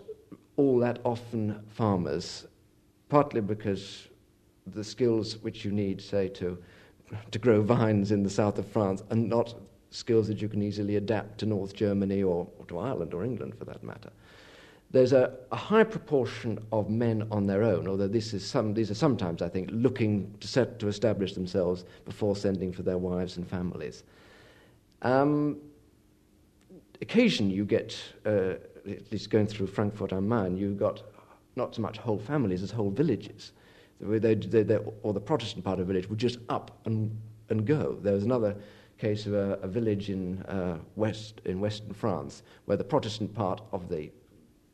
all 0.56 0.80
that 0.80 1.00
often 1.04 1.62
farmers, 1.68 2.48
partly 3.10 3.42
because 3.42 4.08
the 4.66 4.84
skills 4.84 5.38
which 5.40 5.66
you 5.66 5.72
need, 5.72 6.00
say, 6.00 6.30
to, 6.30 6.58
to 7.32 7.40
grow 7.40 7.62
vines 7.62 8.14
in 8.14 8.24
the 8.24 8.30
south 8.30 8.58
of 8.60 8.68
France 8.68 9.04
are 9.12 9.18
not 9.18 9.56
skills 9.90 10.26
that 10.30 10.42
you 10.42 10.48
can 10.48 10.62
easily 10.62 10.96
adapt 10.96 11.38
to 11.40 11.46
North 11.46 11.74
Germany 11.74 12.24
or, 12.24 12.48
or 12.58 12.66
to 12.68 12.80
Ireland 12.80 13.14
or 13.14 13.26
England 13.26 13.56
for 13.60 13.66
that 13.66 13.84
matter. 13.84 14.12
There's 14.92 15.14
a, 15.14 15.34
a, 15.52 15.56
high 15.56 15.86
proportion 15.86 16.60
of 16.74 16.90
men 16.90 17.26
on 17.32 17.48
their 17.48 17.64
own, 17.64 17.88
although 17.88 18.10
this 18.10 18.34
is 18.34 18.46
some, 18.46 18.74
these 18.74 18.92
are 18.92 18.96
sometimes, 18.96 19.42
I 19.42 19.48
think, 19.48 19.70
looking 19.72 20.36
to, 20.42 20.48
set, 20.48 20.80
to 20.80 20.90
establish 20.90 21.34
themselves 21.34 21.86
before 22.04 22.36
sending 22.36 22.74
for 22.74 22.84
their 22.84 22.98
wives 22.98 23.38
and 23.38 23.48
families. 23.48 24.04
Um, 25.02 25.58
occasionally, 27.02 27.54
you 27.54 27.64
get, 27.64 27.98
uh, 28.26 28.56
at 28.86 29.12
least 29.14 29.30
going 29.30 29.48
through 29.48 29.68
Frankfurt 29.68 30.12
am 30.12 30.28
Main, 30.28 30.58
you've 30.58 30.78
got 30.78 31.04
not 31.56 31.74
so 31.74 31.82
much 31.82 31.98
whole 31.98 32.20
families 32.20 32.62
as 32.62 32.72
whole 32.72 32.92
villages. 32.92 33.54
They, 34.02 34.36
they, 34.36 34.64
they, 34.64 34.78
or 35.04 35.14
the 35.14 35.22
Protestant 35.22 35.64
part 35.64 35.80
of 35.80 35.88
the 35.88 35.94
village 35.94 36.10
would 36.10 36.20
just 36.20 36.40
up 36.50 36.80
and, 36.84 37.16
and 37.50 37.66
go. 37.66 37.98
There 38.02 38.14
was 38.14 38.24
another 38.24 38.58
case 38.98 39.26
of 39.26 39.34
a, 39.34 39.54
a 39.62 39.68
village 39.68 40.10
in, 40.10 40.42
uh, 40.44 40.80
west, 40.98 41.40
in 41.46 41.62
western 41.62 41.94
France 41.94 42.44
where 42.66 42.78
the 42.78 42.84
Protestant 42.84 43.34
part 43.34 43.62
of 43.72 43.88
the 43.88 44.12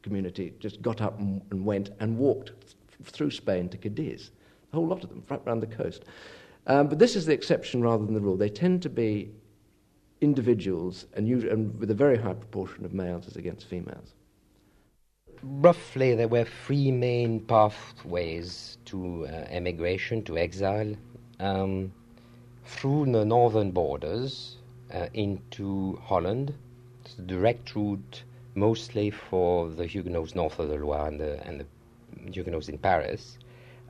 community 0.03 0.53
just 0.59 0.81
got 0.81 1.01
up 1.01 1.19
and, 1.19 1.41
and 1.51 1.65
went 1.65 1.91
and 1.99 2.17
walked 2.17 2.47
th- 2.61 2.75
through 3.03 3.31
Spain 3.31 3.69
to 3.69 3.77
Cadiz. 3.77 4.31
A 4.71 4.75
whole 4.75 4.87
lot 4.87 5.03
of 5.03 5.09
them, 5.09 5.23
right 5.29 5.41
around 5.45 5.61
the 5.61 5.67
coast. 5.67 6.05
Um, 6.67 6.87
but 6.87 6.99
this 6.99 7.15
is 7.15 7.25
the 7.25 7.33
exception 7.33 7.81
rather 7.81 8.05
than 8.05 8.13
the 8.13 8.21
rule. 8.21 8.37
They 8.37 8.49
tend 8.49 8.81
to 8.83 8.89
be 8.89 9.31
individuals 10.21 11.05
and, 11.13 11.27
and 11.43 11.79
with 11.79 11.91
a 11.91 11.95
very 11.95 12.17
high 12.17 12.33
proportion 12.33 12.83
of 12.85 12.93
males 12.93 13.27
as 13.27 13.35
against 13.35 13.67
females. 13.67 14.13
Roughly, 15.43 16.15
there 16.15 16.27
were 16.27 16.45
three 16.65 16.91
main 16.91 17.39
pathways 17.39 18.77
to 18.85 19.27
uh, 19.27 19.45
emigration, 19.49 20.23
to 20.23 20.37
exile. 20.37 20.95
Um, 21.39 21.91
through 22.67 23.05
the 23.05 23.23
northern 23.23 23.71
borders 23.71 24.57
uh, 24.93 25.07
into 25.13 25.99
Holland. 26.03 26.53
Direct 27.25 27.75
route 27.75 28.23
mostly 28.57 29.11
for 29.11 29.69
the 29.69 29.85
Huguenots 29.85 30.33
north 30.33 30.59
of 30.59 30.69
the 30.69 30.77
Loire 30.77 31.07
and 31.07 31.19
the, 31.19 31.47
and 31.47 31.61
the 31.61 32.31
Huguenots 32.31 32.67
in 32.67 32.77
Paris, 32.79 33.37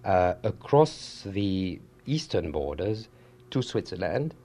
uh, 0.03 0.33
across 0.43 1.23
the 1.25 1.79
eastern 2.05 2.51
borders 2.51 3.07
to 3.51 3.61
Switzerland. 3.61 4.35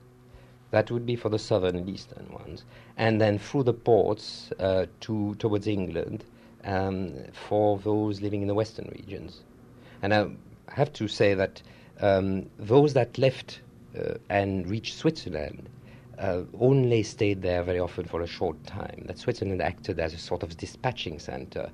That 0.71 0.89
would 0.89 1.05
be 1.05 1.15
for 1.15 1.29
the 1.29 1.37
southern 1.37 1.75
and 1.75 1.87
eastern 1.87 2.27
ones, 2.31 2.65
and 2.97 3.21
then 3.21 3.37
through 3.37 3.63
the 3.63 3.73
ports 3.73 4.51
uh, 4.59 4.87
to 5.01 5.35
towards 5.35 5.67
England 5.67 6.23
um, 6.63 7.13
for 7.31 7.77
those 7.77 8.21
living 8.21 8.41
in 8.41 8.47
the 8.47 8.55
western 8.55 8.89
regions. 8.97 9.41
And 10.01 10.13
I 10.15 10.27
have 10.69 10.91
to 10.93 11.07
say 11.07 11.35
that 11.35 11.61
um, 11.99 12.49
those 12.57 12.93
that 12.93 13.19
left 13.19 13.61
uh, 13.95 14.15
and 14.29 14.67
reached 14.67 14.95
Switzerland 14.95 15.69
uh, 16.19 16.41
only 16.59 17.03
stayed 17.03 17.41
there 17.41 17.63
very 17.63 17.79
often 17.79 18.05
for 18.05 18.21
a 18.21 18.27
short 18.27 18.63
time. 18.65 19.03
That 19.07 19.17
Switzerland 19.17 19.61
acted 19.61 19.99
as 19.99 20.13
a 20.13 20.17
sort 20.17 20.43
of 20.43 20.55
dispatching 20.57 21.19
center, 21.19 21.71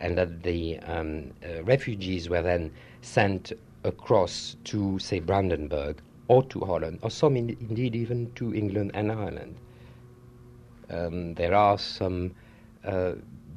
and 0.00 0.16
that 0.18 0.42
the 0.42 0.78
um, 0.80 1.30
uh, 1.44 1.62
refugees 1.64 2.28
were 2.28 2.42
then 2.42 2.72
sent 3.00 3.52
across 3.84 4.56
to, 4.64 4.98
say, 4.98 5.20
Brandenburg 5.20 6.00
or 6.28 6.42
to 6.44 6.60
Holland, 6.60 6.98
or 7.02 7.10
some 7.10 7.36
in, 7.36 7.50
indeed 7.60 7.94
even 7.94 8.32
to 8.34 8.54
England 8.54 8.92
and 8.94 9.12
Ireland. 9.12 9.56
Um, 10.90 11.34
there 11.34 11.54
are 11.54 11.78
some. 11.78 12.34
Uh, 12.84 13.12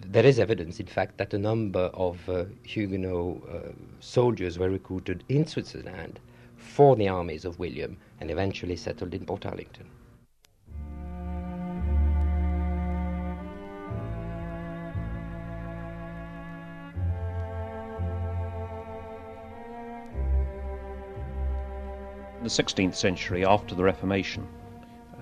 there 0.08 0.26
is 0.26 0.40
evidence, 0.40 0.80
in 0.80 0.86
fact, 0.86 1.18
that 1.18 1.34
a 1.34 1.38
number 1.38 1.90
of 1.94 2.30
uh, 2.30 2.46
Huguenot 2.64 3.42
uh, 3.50 3.72
soldiers 4.00 4.60
were 4.60 4.70
recruited 4.70 5.24
in 5.30 5.48
Switzerland 5.48 6.20
for 6.58 6.96
the 6.96 7.08
armies 7.08 7.46
of 7.46 7.58
William 7.58 7.98
and 8.20 8.30
eventually 8.30 8.76
settled 8.76 9.14
in 9.14 9.26
Portarlington. 9.26 9.82
In 9.82 9.95
the 22.46 22.64
16th 22.64 22.96
century, 22.96 23.46
after 23.46 23.76
the 23.76 23.84
Reformation, 23.84 24.48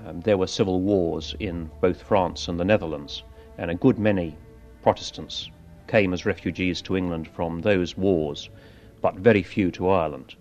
um, 0.06 0.22
there 0.22 0.38
were 0.38 0.48
civil 0.48 0.82
wars 0.82 1.36
in 1.40 1.72
both 1.82 2.02
France 2.02 2.48
and 2.48 2.60
the 2.60 2.66
Netherlands, 2.66 3.24
and 3.58 3.72
a 3.72 3.76
good 3.76 3.98
many 3.98 4.38
Protestants 4.82 5.50
came 5.88 6.14
as 6.14 6.26
refugees 6.26 6.82
to 6.84 6.96
England 6.96 7.28
from 7.28 7.62
those 7.62 7.98
wars, 7.98 8.50
but 9.02 9.16
very 9.16 9.42
few 9.42 9.72
to 9.72 9.90
Ireland 9.90 10.36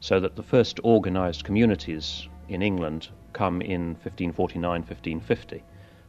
so 0.00 0.18
that 0.18 0.34
the 0.34 0.42
first 0.42 0.80
organised 0.80 1.44
communities 1.44 2.26
in 2.48 2.62
England 2.62 3.08
come 3.34 3.60
in 3.60 3.94
1549 4.02 4.80
1550. 4.80 5.62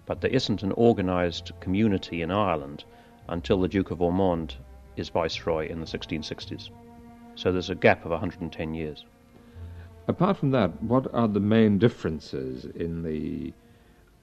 But 0.05 0.21
there 0.21 0.31
isn't 0.31 0.63
an 0.63 0.71
organised 0.73 1.51
community 1.59 2.21
in 2.21 2.31
Ireland 2.31 2.85
until 3.27 3.59
the 3.59 3.67
Duke 3.67 3.91
of 3.91 4.01
Ormond 4.01 4.55
is 4.95 5.09
Viceroy 5.09 5.67
in 5.67 5.79
the 5.79 5.85
1660s. 5.85 6.69
So 7.35 7.51
there's 7.51 7.69
a 7.69 7.75
gap 7.75 8.05
of 8.05 8.11
110 8.11 8.73
years. 8.73 9.05
Apart 10.08 10.38
from 10.38 10.51
that, 10.51 10.81
what 10.81 11.13
are 11.13 11.27
the 11.27 11.39
main 11.39 11.77
differences 11.77 12.65
in 12.65 13.03
the 13.03 13.53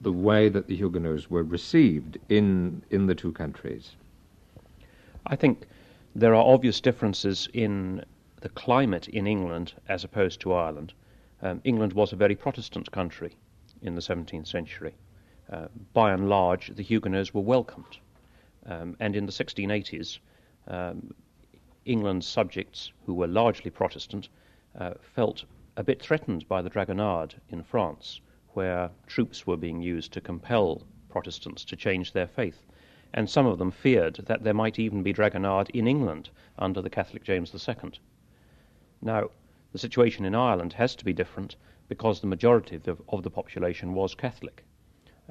the 0.01 0.11
way 0.11 0.47
that 0.47 0.67
the 0.67 0.75
Huguenots 0.75 1.29
were 1.29 1.43
received 1.43 2.17
in, 2.29 2.81
in 2.89 3.07
the 3.07 3.15
two 3.15 3.33
countries? 3.33 3.95
I 5.25 5.35
think 5.35 5.67
there 6.15 6.33
are 6.33 6.53
obvious 6.53 6.79
differences 6.79 7.49
in 7.53 8.03
the 8.41 8.49
climate 8.49 9.07
in 9.09 9.27
England 9.27 9.73
as 9.89 10.03
opposed 10.03 10.39
to 10.41 10.53
Ireland. 10.53 10.93
Um, 11.41 11.59
England 11.63 11.93
was 11.93 12.13
a 12.13 12.15
very 12.15 12.35
Protestant 12.35 12.91
country 12.91 13.33
in 13.81 13.95
the 13.95 14.01
17th 14.01 14.47
century. 14.47 14.95
Uh, 15.51 15.67
by 15.93 16.13
and 16.13 16.29
large, 16.29 16.67
the 16.75 16.83
Huguenots 16.83 17.33
were 17.33 17.41
welcomed. 17.41 17.97
Um, 18.65 18.95
and 18.99 19.15
in 19.15 19.25
the 19.25 19.31
1680s, 19.31 20.19
um, 20.67 21.13
England's 21.85 22.27
subjects, 22.27 22.91
who 23.05 23.13
were 23.13 23.27
largely 23.27 23.71
Protestant, 23.71 24.29
uh, 24.77 24.93
felt 25.01 25.43
a 25.79 25.83
bit 25.83 26.01
threatened 26.01 26.45
by 26.49 26.61
the 26.61 26.69
Dragonnades 26.69 27.35
in 27.47 27.63
France, 27.63 28.19
where 28.49 28.91
troops 29.07 29.47
were 29.47 29.55
being 29.55 29.81
used 29.81 30.11
to 30.11 30.19
compel 30.19 30.85
Protestants 31.07 31.63
to 31.63 31.77
change 31.77 32.11
their 32.11 32.27
faith. 32.27 32.65
And 33.13 33.29
some 33.29 33.45
of 33.45 33.59
them 33.59 33.71
feared 33.71 34.15
that 34.25 34.43
there 34.43 34.53
might 34.53 34.77
even 34.77 35.03
be 35.03 35.13
Dragonnades 35.13 35.69
in 35.73 35.87
England 35.87 36.31
under 36.57 36.81
the 36.81 36.89
Catholic 36.89 37.23
James 37.23 37.55
II. 37.55 37.91
Now, 39.01 39.29
the 39.71 39.79
situation 39.79 40.25
in 40.25 40.35
Ireland 40.35 40.73
has 40.73 40.97
to 40.97 41.05
be 41.05 41.13
different 41.13 41.55
because 41.87 42.19
the 42.19 42.27
majority 42.27 42.75
of 42.75 42.83
the, 42.83 42.97
of 43.07 43.23
the 43.23 43.31
population 43.31 43.93
was 43.93 44.13
Catholic. 44.13 44.65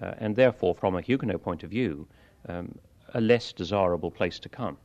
Uh, 0.02 0.14
and 0.16 0.34
therefore, 0.34 0.74
from 0.74 0.96
a 0.96 1.02
Huguenot 1.02 1.42
point 1.42 1.62
of 1.62 1.68
view, 1.68 2.08
um, 2.48 2.74
a 3.12 3.20
less 3.20 3.52
desirable 3.52 4.10
place 4.10 4.38
to 4.38 4.48
come. 4.48 4.78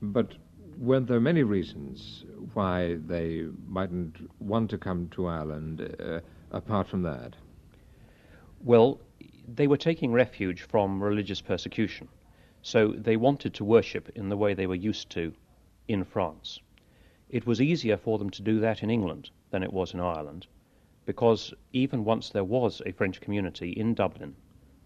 But 0.00 0.34
were 0.78 1.00
there 1.00 1.20
many 1.20 1.42
reasons 1.42 2.24
why 2.54 2.96
they 3.06 3.46
mightn't 3.66 4.30
want 4.40 4.70
to 4.70 4.78
come 4.78 5.08
to 5.10 5.26
Ireland 5.26 5.96
uh, 6.00 6.20
apart 6.50 6.86
from 6.86 7.02
that? 7.02 7.36
Well, 8.64 9.00
they 9.46 9.66
were 9.66 9.76
taking 9.76 10.12
refuge 10.12 10.62
from 10.62 11.02
religious 11.02 11.40
persecution, 11.40 12.08
so 12.62 12.88
they 12.92 13.16
wanted 13.16 13.54
to 13.54 13.64
worship 13.64 14.08
in 14.14 14.28
the 14.28 14.36
way 14.36 14.54
they 14.54 14.66
were 14.66 14.74
used 14.74 15.10
to 15.10 15.32
in 15.88 16.04
France. 16.04 16.60
It 17.28 17.46
was 17.46 17.60
easier 17.60 17.96
for 17.96 18.18
them 18.18 18.30
to 18.30 18.42
do 18.42 18.60
that 18.60 18.82
in 18.82 18.90
England 18.90 19.30
than 19.50 19.62
it 19.62 19.72
was 19.72 19.94
in 19.94 20.00
Ireland, 20.00 20.46
because 21.06 21.52
even 21.72 22.04
once 22.04 22.30
there 22.30 22.44
was 22.44 22.80
a 22.86 22.92
French 22.92 23.20
community 23.20 23.70
in 23.70 23.94
Dublin 23.94 24.36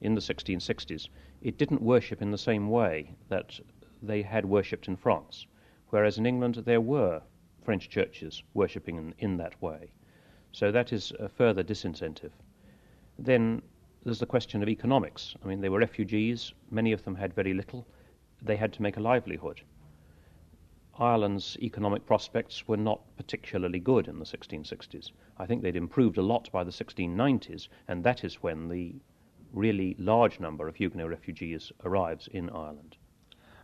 in 0.01 0.15
the 0.15 0.21
1660s, 0.21 1.09
it 1.43 1.59
didn't 1.59 1.83
worship 1.83 2.23
in 2.23 2.31
the 2.31 2.39
same 2.39 2.71
way 2.71 3.15
that 3.29 3.61
they 4.03 4.23
had 4.23 4.45
worshipped 4.45 4.89
in 4.89 4.97
France, 4.97 5.47
whereas 5.91 6.19
in 6.19 6.27
England 6.27 6.57
there 6.65 6.81
were 6.81 7.23
French 7.63 7.89
churches 7.89 8.43
worshipping 8.55 8.97
in, 8.97 9.15
in 9.19 9.37
that 9.37 9.61
way. 9.61 9.93
So 10.53 10.73
that 10.73 10.93
is 10.93 11.13
a 11.19 11.29
further 11.29 11.63
disincentive. 11.63 12.33
Then 13.19 13.63
there's 14.05 14.21
the 14.21 14.27
question 14.27 14.63
of 14.63 14.69
economics. 14.69 15.35
I 15.43 15.49
mean, 15.49 15.61
they 15.61 15.69
were 15.69 15.81
refugees, 15.81 16.55
many 16.71 16.93
of 16.93 17.03
them 17.03 17.17
had 17.17 17.35
very 17.35 17.55
little, 17.55 17.87
they 18.41 18.57
had 18.57 18.73
to 18.75 18.83
make 18.83 18.97
a 18.97 19.01
livelihood. 19.01 19.63
Ireland's 20.99 21.59
economic 21.61 22.07
prospects 22.07 22.67
were 22.67 22.77
not 22.77 23.03
particularly 23.17 23.81
good 23.81 24.09
in 24.09 24.19
the 24.19 24.25
1660s. 24.25 25.11
I 25.37 25.45
think 25.45 25.63
they'd 25.63 25.77
improved 25.77 26.17
a 26.17 26.23
lot 26.23 26.51
by 26.53 26.65
the 26.65 26.71
1690s, 26.71 27.69
and 27.89 28.03
that 28.05 28.25
is 28.25 28.43
when 28.43 28.69
the 28.69 28.95
really 29.53 29.95
large 29.99 30.41
number 30.41 30.69
of 30.69 30.77
Huguenot 30.77 31.11
refugees 31.11 31.71
arrives 31.85 32.29
in 32.29 32.49
Ireland. 32.49 32.97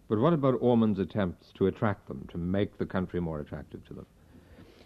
But 0.09 0.19
what 0.19 0.33
about 0.33 0.61
Ormond's 0.61 0.99
attempts 0.99 1.53
to 1.53 1.67
attract 1.67 2.09
them, 2.09 2.27
to 2.29 2.37
make 2.39 2.77
the 2.77 2.87
country 2.87 3.21
more 3.21 3.41
attractive 3.41 3.85
to 3.87 3.95
them? 3.95 4.07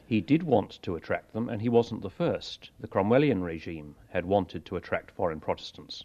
He 0.06 0.20
did 0.20 0.42
want 0.42 0.80
to 0.82 0.94
attract 0.94 1.32
them, 1.32 1.48
and 1.48 1.60
he 1.60 1.68
wasn't 1.68 2.02
the 2.02 2.10
first. 2.10 2.70
The 2.78 2.86
Cromwellian 2.86 3.42
regime 3.42 3.96
had 4.10 4.24
wanted 4.24 4.64
to 4.66 4.76
attract 4.76 5.10
foreign 5.10 5.40
Protestants. 5.40 6.04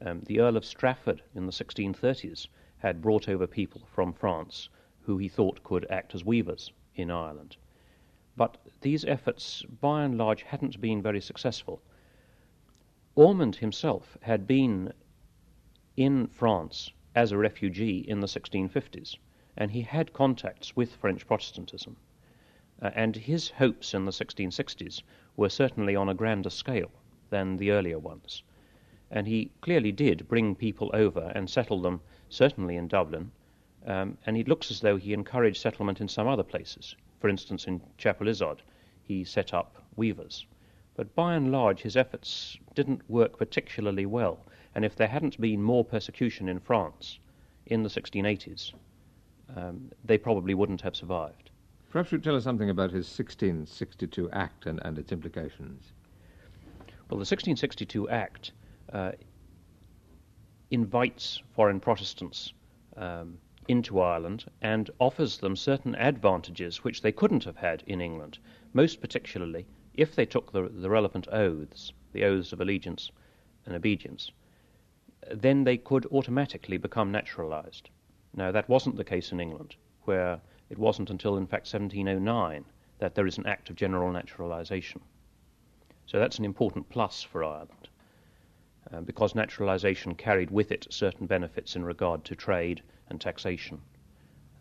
Um, 0.00 0.22
the 0.22 0.40
Earl 0.40 0.56
of 0.56 0.64
Strafford 0.64 1.22
in 1.34 1.46
the 1.46 1.52
1630s 1.52 2.48
had 2.78 3.02
brought 3.02 3.28
over 3.28 3.46
people 3.46 3.82
from 3.86 4.12
France 4.12 4.68
who 5.02 5.18
he 5.18 5.28
thought 5.28 5.62
could 5.62 5.86
act 5.90 6.14
as 6.14 6.24
weavers 6.24 6.72
in 6.94 7.10
Ireland. 7.10 7.56
But 8.36 8.56
these 8.80 9.04
efforts, 9.04 9.62
by 9.62 10.04
and 10.04 10.16
large, 10.16 10.42
hadn't 10.42 10.80
been 10.80 11.02
very 11.02 11.20
successful. 11.20 11.82
Ormond 13.14 13.56
himself 13.56 14.16
had 14.22 14.46
been 14.46 14.92
in 15.96 16.26
France 16.26 16.92
as 17.14 17.32
a 17.32 17.38
refugee 17.38 17.98
in 17.98 18.20
the 18.20 18.26
1650s, 18.26 19.16
and 19.56 19.70
he 19.70 19.82
had 19.82 20.12
contacts 20.12 20.76
with 20.76 20.94
French 20.94 21.26
Protestantism. 21.26 21.96
Uh, 22.80 22.90
and 22.94 23.16
his 23.16 23.50
hopes 23.50 23.94
in 23.94 24.04
the 24.04 24.12
1660s 24.12 25.02
were 25.36 25.48
certainly 25.48 25.96
on 25.96 26.08
a 26.08 26.14
grander 26.14 26.50
scale 26.50 26.90
than 27.30 27.56
the 27.56 27.70
earlier 27.70 27.98
ones. 27.98 28.42
And 29.10 29.26
he 29.26 29.50
clearly 29.60 29.90
did 29.90 30.28
bring 30.28 30.54
people 30.54 30.90
over 30.92 31.32
and 31.34 31.48
settle 31.48 31.80
them, 31.80 32.00
certainly 32.28 32.76
in 32.76 32.88
Dublin, 32.88 33.32
um, 33.86 34.18
and 34.26 34.36
it 34.36 34.48
looks 34.48 34.70
as 34.70 34.80
though 34.80 34.96
he 34.96 35.12
encouraged 35.12 35.60
settlement 35.60 36.00
in 36.00 36.08
some 36.08 36.28
other 36.28 36.42
places. 36.42 36.94
For 37.18 37.28
instance, 37.28 37.66
in 37.66 37.80
Chapelizod, 37.96 38.58
he 39.02 39.24
set 39.24 39.54
up 39.54 39.82
weavers. 39.96 40.46
But 40.94 41.14
by 41.14 41.34
and 41.34 41.50
large, 41.50 41.82
his 41.82 41.96
efforts 41.96 42.58
didn't 42.74 43.08
work 43.08 43.38
particularly 43.38 44.04
well, 44.04 44.44
and 44.78 44.84
if 44.84 44.94
there 44.94 45.08
hadn't 45.08 45.40
been 45.40 45.60
more 45.60 45.84
persecution 45.84 46.48
in 46.48 46.60
France 46.60 47.18
in 47.66 47.82
the 47.82 47.88
1680s, 47.88 48.74
um, 49.56 49.90
they 50.04 50.16
probably 50.16 50.54
wouldn't 50.54 50.82
have 50.82 50.94
survived. 50.94 51.50
Perhaps 51.90 52.12
you'd 52.12 52.22
tell 52.22 52.36
us 52.36 52.44
something 52.44 52.70
about 52.70 52.92
his 52.92 53.06
1662 53.06 54.30
Act 54.30 54.66
and, 54.66 54.80
and 54.84 54.96
its 54.96 55.10
implications. 55.10 55.90
Well, 57.10 57.18
the 57.18 57.26
1662 57.26 58.08
Act 58.08 58.52
uh, 58.92 59.10
invites 60.70 61.42
foreign 61.56 61.80
Protestants 61.80 62.52
um, 62.96 63.36
into 63.66 63.98
Ireland 63.98 64.44
and 64.62 64.90
offers 65.00 65.38
them 65.38 65.56
certain 65.56 65.96
advantages 65.96 66.84
which 66.84 67.02
they 67.02 67.10
couldn't 67.10 67.42
have 67.42 67.56
had 67.56 67.82
in 67.88 68.00
England, 68.00 68.38
most 68.74 69.00
particularly 69.00 69.66
if 69.94 70.14
they 70.14 70.24
took 70.24 70.52
the, 70.52 70.68
the 70.68 70.88
relevant 70.88 71.26
oaths, 71.32 71.92
the 72.12 72.22
oaths 72.22 72.52
of 72.52 72.60
allegiance 72.60 73.10
and 73.66 73.74
obedience 73.74 74.30
then 75.30 75.64
they 75.64 75.76
could 75.76 76.06
automatically 76.06 76.76
become 76.76 77.10
naturalized. 77.12 77.90
Now, 78.34 78.52
that 78.52 78.68
wasn't 78.68 78.96
the 78.96 79.04
case 79.04 79.32
in 79.32 79.40
England, 79.40 79.76
where 80.02 80.40
it 80.70 80.78
wasn't 80.78 81.10
until, 81.10 81.36
in 81.36 81.46
fact, 81.46 81.72
1709 81.72 82.64
that 82.98 83.14
there 83.14 83.26
is 83.26 83.38
an 83.38 83.46
act 83.46 83.70
of 83.70 83.76
general 83.76 84.12
naturalization. 84.12 85.00
So 86.06 86.18
that's 86.18 86.38
an 86.38 86.44
important 86.44 86.88
plus 86.88 87.22
for 87.22 87.44
Ireland, 87.44 87.88
uh, 88.92 89.00
because 89.02 89.34
naturalization 89.34 90.14
carried 90.14 90.50
with 90.50 90.72
it 90.72 90.86
certain 90.90 91.26
benefits 91.26 91.76
in 91.76 91.84
regard 91.84 92.24
to 92.24 92.34
trade 92.34 92.82
and 93.08 93.20
taxation, 93.20 93.80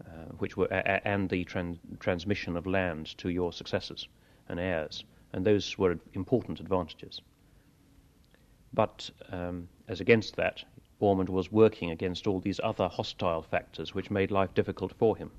uh, 0.06 0.32
which 0.40 0.58
were 0.58 0.68
a- 0.68 1.08
and 1.08 1.30
the 1.30 1.46
tran- 1.46 1.80
transmission 2.00 2.58
of 2.58 2.68
land 2.68 3.18
to 3.18 3.30
your 3.30 3.54
successors 3.54 4.08
and 4.50 4.60
heirs, 4.60 5.04
and 5.34 5.46
those 5.46 5.78
were 5.78 6.00
important 6.14 6.60
advantages. 6.60 7.22
But 8.74 9.10
um, 9.32 9.70
as 9.88 10.02
against 10.02 10.36
that, 10.36 10.64
Ormond 11.00 11.30
was 11.30 11.52
working 11.52 11.92
against 11.92 12.28
all 12.28 12.40
these 12.40 12.60
other 12.64 12.88
hostile 12.88 13.42
factors 13.42 13.94
which 13.94 14.12
made 14.12 14.32
life 14.32 14.54
difficult 14.54 14.94
for 14.94 15.16
him. 15.16 15.32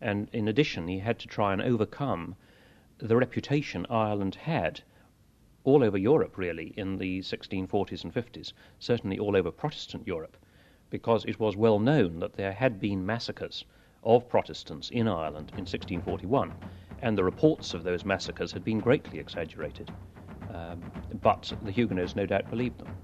And 0.00 0.28
in 0.32 0.48
addition, 0.48 0.88
he 0.88 1.00
had 1.00 1.18
to 1.20 1.28
try 1.28 1.52
and 1.52 1.60
overcome 1.60 2.36
the 2.98 3.16
reputation 3.16 3.84
Ireland 3.90 4.36
had 4.36 4.82
all 5.64 5.82
over 5.82 5.98
Europe, 5.98 6.38
really, 6.38 6.72
in 6.76 6.98
the 6.98 7.20
1640s 7.20 8.04
and 8.04 8.14
50s, 8.14 8.52
certainly 8.78 9.18
all 9.18 9.36
over 9.36 9.50
Protestant 9.50 10.06
Europe, 10.06 10.36
because 10.90 11.24
it 11.24 11.38
was 11.38 11.56
well 11.56 11.78
known 11.78 12.20
that 12.20 12.34
there 12.34 12.52
had 12.52 12.80
been 12.80 13.04
massacres 13.04 13.64
of 14.04 14.28
Protestants 14.28 14.90
in 14.90 15.06
Ireland 15.06 15.50
in 15.50 15.64
1641, 15.64 16.52
and 17.00 17.16
the 17.16 17.24
reports 17.24 17.74
of 17.74 17.84
those 17.84 18.04
massacres 18.04 18.52
had 18.52 18.64
been 18.64 18.80
greatly 18.80 19.18
exaggerated. 19.18 19.90
Um, 20.50 20.82
but 21.22 21.52
the 21.62 21.70
Huguenots 21.70 22.16
no 22.16 22.26
doubt 22.26 22.50
believed 22.50 22.78
them. 22.78 22.94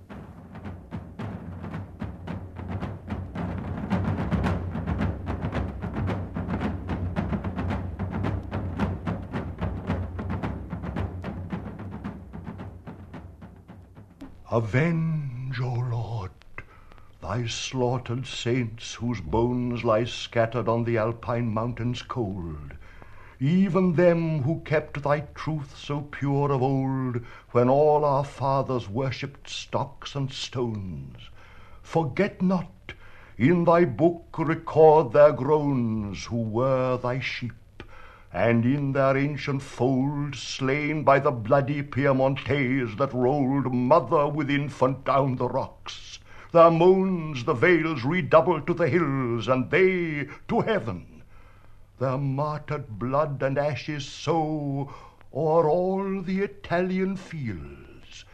Avenge, 14.50 15.61
O 15.61 15.74
Lord, 15.74 16.30
thy 17.20 17.46
slaughtered 17.46 18.26
saints 18.26 18.94
whose 18.94 19.20
bones 19.20 19.84
lie 19.84 20.04
scattered 20.04 20.70
on 20.70 20.84
the 20.84 20.96
Alpine 20.96 21.52
mountains 21.52 22.00
cold, 22.00 22.72
even 23.38 23.92
them 23.92 24.44
who 24.44 24.61
kept 24.61 25.02
thy 25.02 25.20
truth 25.34 25.76
so 25.76 26.00
pure 26.00 26.50
of 26.50 26.62
old, 26.62 27.20
when 27.50 27.68
all 27.68 28.06
our 28.06 28.24
fathers 28.24 28.88
worshipped 28.88 29.50
stocks 29.50 30.14
and 30.14 30.32
stones. 30.32 31.28
Forget 31.82 32.40
not, 32.40 32.94
in 33.37 33.64
thy 33.64 33.84
book 33.84 34.34
record 34.38 35.12
their 35.12 35.32
groans, 35.32 36.24
who 36.24 36.40
were 36.40 36.96
thy 36.96 37.20
sheep, 37.20 37.52
and 38.32 38.66
in 38.66 38.92
their 38.92 39.16
ancient 39.16 39.62
fold 39.62 40.34
slain 40.34 41.02
by 41.02 41.18
the 41.18 41.30
bloody 41.30 41.82
Piemontese 41.82 42.94
that 42.96 43.12
rolled 43.14 43.72
mother 43.72 44.28
with 44.28 44.50
infant 44.50 45.04
down 45.04 45.36
the 45.36 45.48
rocks. 45.48 46.18
Their 46.52 46.70
moans 46.70 47.44
the 47.44 47.54
vales 47.54 48.04
redoubled 48.04 48.66
to 48.66 48.74
the 48.74 48.88
hills, 48.88 49.48
and 49.48 49.70
they 49.70 50.28
to 50.48 50.60
heaven. 50.60 51.22
Their 51.98 52.18
martyred 52.18 52.98
blood 52.98 53.42
and 53.42 53.56
ashes 53.56 54.06
sow 54.06 54.92
o'er 55.34 55.68
all 55.68 56.20
the 56.20 56.40
Italian 56.40 57.16
fields, 57.16 58.24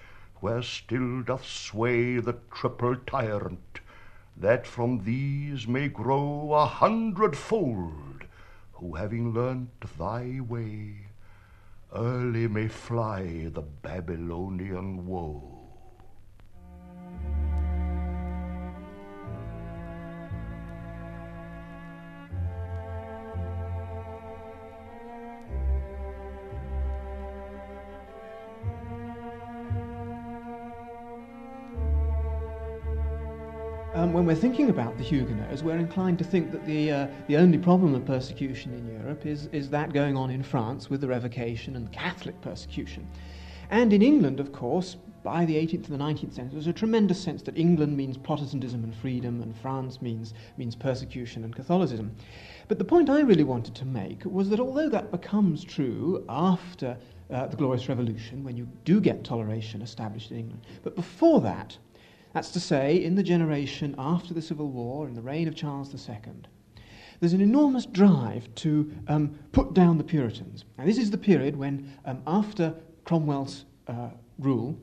where 0.40 0.62
still 0.62 1.22
doth 1.22 1.44
sway 1.46 2.18
the 2.18 2.36
triple 2.52 2.96
tyrant, 2.96 3.80
that 4.36 4.66
from 4.66 5.04
these 5.04 5.68
may 5.68 5.88
grow 5.88 6.52
a 6.52 6.66
hundredfold 6.66 8.13
who 8.74 8.94
having 8.94 9.32
learnt 9.32 9.70
thy 9.98 10.40
way, 10.40 11.06
early 11.94 12.48
may 12.48 12.68
fly 12.68 13.48
the 13.52 13.62
Babylonian 13.62 15.06
woe. 15.06 15.53
Um, 34.04 34.12
when 34.12 34.26
we're 34.26 34.34
thinking 34.34 34.68
about 34.68 34.98
the 34.98 35.02
Huguenots, 35.02 35.62
we're 35.62 35.78
inclined 35.78 36.18
to 36.18 36.24
think 36.24 36.52
that 36.52 36.66
the, 36.66 36.92
uh, 36.92 37.06
the 37.26 37.38
only 37.38 37.56
problem 37.56 37.94
of 37.94 38.04
persecution 38.04 38.74
in 38.74 38.86
Europe 38.86 39.24
is, 39.24 39.46
is 39.46 39.70
that 39.70 39.94
going 39.94 40.14
on 40.14 40.28
in 40.28 40.42
France 40.42 40.90
with 40.90 41.00
the 41.00 41.08
Revocation 41.08 41.74
and 41.74 41.90
Catholic 41.90 42.38
persecution. 42.42 43.08
And 43.70 43.94
in 43.94 44.02
England, 44.02 44.40
of 44.40 44.52
course, 44.52 44.98
by 45.22 45.46
the 45.46 45.54
18th 45.54 45.88
and 45.88 45.98
the 45.98 46.04
19th 46.04 46.34
century, 46.34 46.50
there's 46.52 46.66
a 46.66 46.72
tremendous 46.74 47.18
sense 47.18 47.40
that 47.44 47.56
England 47.56 47.96
means 47.96 48.18
Protestantism 48.18 48.84
and 48.84 48.94
freedom, 48.94 49.40
and 49.40 49.56
France 49.56 50.02
means, 50.02 50.34
means 50.58 50.76
persecution 50.76 51.42
and 51.42 51.56
Catholicism. 51.56 52.14
But 52.68 52.76
the 52.78 52.84
point 52.84 53.08
I 53.08 53.20
really 53.20 53.42
wanted 53.42 53.74
to 53.76 53.86
make 53.86 54.22
was 54.26 54.50
that 54.50 54.60
although 54.60 54.90
that 54.90 55.12
becomes 55.12 55.64
true 55.64 56.26
after 56.28 56.98
uh, 57.30 57.46
the 57.46 57.56
Glorious 57.56 57.88
Revolution, 57.88 58.44
when 58.44 58.54
you 58.54 58.68
do 58.84 59.00
get 59.00 59.24
toleration 59.24 59.80
established 59.80 60.30
in 60.30 60.40
England, 60.40 60.66
but 60.82 60.94
before 60.94 61.40
that, 61.40 61.78
that's 62.34 62.50
to 62.50 62.60
say, 62.60 63.02
in 63.02 63.14
the 63.14 63.22
generation 63.22 63.94
after 63.96 64.34
the 64.34 64.42
Civil 64.42 64.68
War, 64.68 65.06
in 65.06 65.14
the 65.14 65.22
reign 65.22 65.46
of 65.46 65.54
Charles 65.54 65.94
II, 65.94 66.18
there's 67.20 67.32
an 67.32 67.40
enormous 67.40 67.86
drive 67.86 68.52
to 68.56 68.92
um, 69.06 69.38
put 69.52 69.72
down 69.72 69.98
the 69.98 70.04
Puritans. 70.04 70.64
Now, 70.76 70.84
this 70.84 70.98
is 70.98 71.12
the 71.12 71.16
period 71.16 71.56
when, 71.56 71.92
um, 72.04 72.22
after 72.26 72.74
Cromwell's 73.04 73.64
uh, 73.86 74.10
rule, 74.40 74.76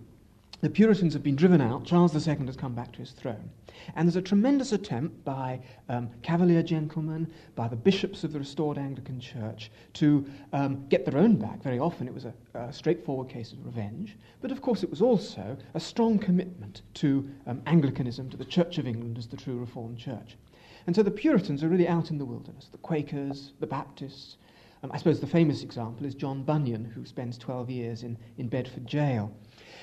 the 0.62 0.69
Puritans 0.69 1.13
have 1.13 1.24
been 1.24 1.36
driven 1.36 1.60
out, 1.60 1.86
Charles 1.86 2.15
II 2.15 2.45
has 2.45 2.56
come 2.56 2.76
back 2.76 2.91
to 2.93 3.00
his 3.00 3.12
throne. 3.12 3.50
And 3.95 4.08
there's 4.08 4.15
a 4.15 4.21
tremendous 4.21 4.71
attempt 4.71 5.24
by 5.26 5.60
um, 5.89 6.12
Cavalier 6.21 6.62
gentlemen, 6.62 7.34
by 7.56 7.67
the 7.67 7.76
bishops 7.76 8.24
of 8.24 8.32
the 8.32 8.38
restored 8.38 8.78
Anglican 8.78 9.19
Church, 9.19 9.71
to 9.93 10.24
um, 10.54 10.88
get 10.88 11.04
their 11.04 11.19
own 11.19 11.38
back. 11.38 11.63
Very 11.63 11.80
often 11.80 12.08
it 12.08 12.13
was 12.13 12.26
a, 12.26 12.34
a, 12.54 12.71
straightforward 12.71 13.28
case 13.28 13.54
of 13.54 13.65
revenge, 13.65 14.17
but 14.39 14.52
of 14.52 14.62
course 14.62 14.84
it 14.84 14.89
was 14.89 15.02
also 15.02 15.58
a 15.74 15.80
strong 15.80 16.19
commitment 16.19 16.84
to 16.95 17.28
um, 17.47 17.63
Anglicanism, 17.65 18.30
to 18.30 18.38
the 18.38 18.45
Church 18.45 18.78
of 18.78 18.86
England 18.86 19.17
as 19.17 19.28
the 19.28 19.38
true 19.38 19.58
Reformed 19.58 19.97
Church. 19.97 20.38
And 20.86 20.95
so 20.95 21.02
the 21.02 21.12
Puritans 21.12 21.63
are 21.63 21.69
really 21.69 21.88
out 21.88 22.12
in 22.12 22.19
the 22.19 22.26
wilderness 22.26 22.67
the 22.71 22.78
Quakers, 22.78 23.54
the 23.60 23.67
Baptists. 23.67 24.38
Um, 24.84 24.91
I 24.91 24.97
suppose 24.97 25.19
the 25.19 25.28
famous 25.28 25.63
example 25.63 26.06
is 26.06 26.15
John 26.15 26.43
Bunyan, 26.43 26.86
who 26.86 27.06
spends 27.06 27.38
12 27.38 27.69
years 27.69 28.04
in, 28.04 28.17
in 28.38 28.47
Bedford 28.47 28.86
jail. 28.86 29.32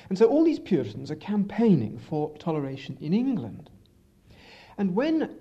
And 0.08 0.16
so 0.16 0.26
all 0.26 0.44
these 0.44 0.58
Puritans 0.58 1.10
are 1.10 1.16
campaigning 1.16 1.98
for 1.98 2.36
toleration 2.38 2.96
in 3.00 3.12
England. 3.12 3.70
And 4.78 4.94
when 4.94 5.34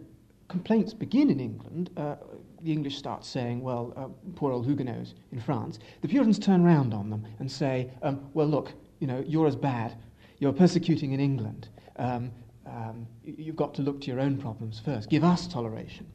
complaints 0.48 0.94
begin 0.94 1.30
in 1.30 1.40
England, 1.40 1.90
uh, 1.98 2.16
the 2.62 2.72
English 2.72 2.98
start 2.98 3.24
saying, 3.24 3.62
well, 3.62 3.94
uh, 3.96 4.08
poor 4.36 4.52
old 4.52 4.66
Huguenots 4.66 5.14
in 5.32 5.40
France, 5.40 5.80
the 6.02 6.08
Puritans 6.08 6.40
turn 6.40 6.64
round 6.64 6.94
on 6.94 7.10
them 7.10 7.26
and 7.40 7.52
say, 7.52 7.92
um, 8.02 8.30
well, 8.34 8.48
look, 8.48 8.74
you 9.00 9.08
know, 9.08 9.24
you're 9.28 9.48
as 9.48 9.56
bad. 9.56 9.96
You're 10.40 10.54
persecuting 10.54 11.12
in 11.14 11.20
England. 11.20 11.70
Um, 11.98 12.32
um, 12.66 13.08
you've 13.24 13.56
got 13.56 13.74
to 13.76 13.82
look 13.82 14.02
to 14.02 14.08
your 14.08 14.20
own 14.20 14.38
problems 14.38 14.80
first. 14.80 15.10
Give 15.10 15.24
us 15.24 15.48
toleration. 15.48 16.06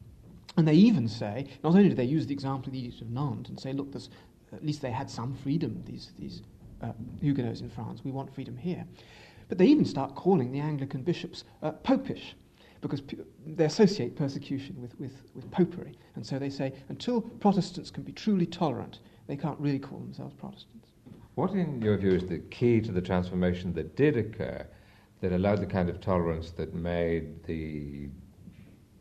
And 0.57 0.67
they 0.67 0.75
even 0.75 1.07
say, 1.07 1.47
not 1.63 1.75
only 1.75 1.89
do 1.89 1.95
they 1.95 2.03
use 2.03 2.27
the 2.27 2.33
example 2.33 2.67
of 2.67 2.73
the 2.73 2.79
Edict 2.79 3.01
of 3.01 3.09
Nantes 3.09 3.49
and 3.49 3.59
say, 3.59 3.73
look, 3.73 3.95
at 3.95 4.63
least 4.63 4.81
they 4.81 4.91
had 4.91 5.09
some 5.09 5.33
freedom, 5.33 5.81
these, 5.85 6.11
these 6.17 6.43
uh, 6.83 6.91
Huguenots 7.21 7.61
in 7.61 7.69
France, 7.69 8.01
we 8.03 8.11
want 8.11 8.33
freedom 8.33 8.57
here. 8.57 8.85
But 9.49 9.57
they 9.57 9.65
even 9.65 9.85
start 9.85 10.15
calling 10.15 10.51
the 10.51 10.59
Anglican 10.59 11.01
bishops 11.03 11.43
uh, 11.61 11.71
popish 11.71 12.35
because 12.81 13.01
they 13.45 13.65
associate 13.65 14.15
persecution 14.15 14.75
with, 14.81 14.99
with, 14.99 15.13
with 15.33 15.49
popery. 15.51 15.97
And 16.15 16.25
so 16.25 16.37
they 16.37 16.49
say, 16.49 16.73
until 16.89 17.21
Protestants 17.21 17.89
can 17.89 18.03
be 18.03 18.11
truly 18.11 18.45
tolerant, 18.45 18.99
they 19.27 19.37
can't 19.37 19.59
really 19.59 19.79
call 19.79 19.99
themselves 19.99 20.33
Protestants. 20.33 20.89
What, 21.35 21.51
in 21.51 21.81
your 21.81 21.97
view, 21.97 22.11
is 22.11 22.27
the 22.27 22.39
key 22.39 22.81
to 22.81 22.91
the 22.91 23.01
transformation 23.01 23.73
that 23.73 23.95
did 23.95 24.17
occur 24.17 24.67
that 25.21 25.31
allowed 25.31 25.61
the 25.61 25.65
kind 25.65 25.89
of 25.89 26.01
tolerance 26.01 26.51
that 26.51 26.73
made 26.73 27.43
the, 27.45 28.09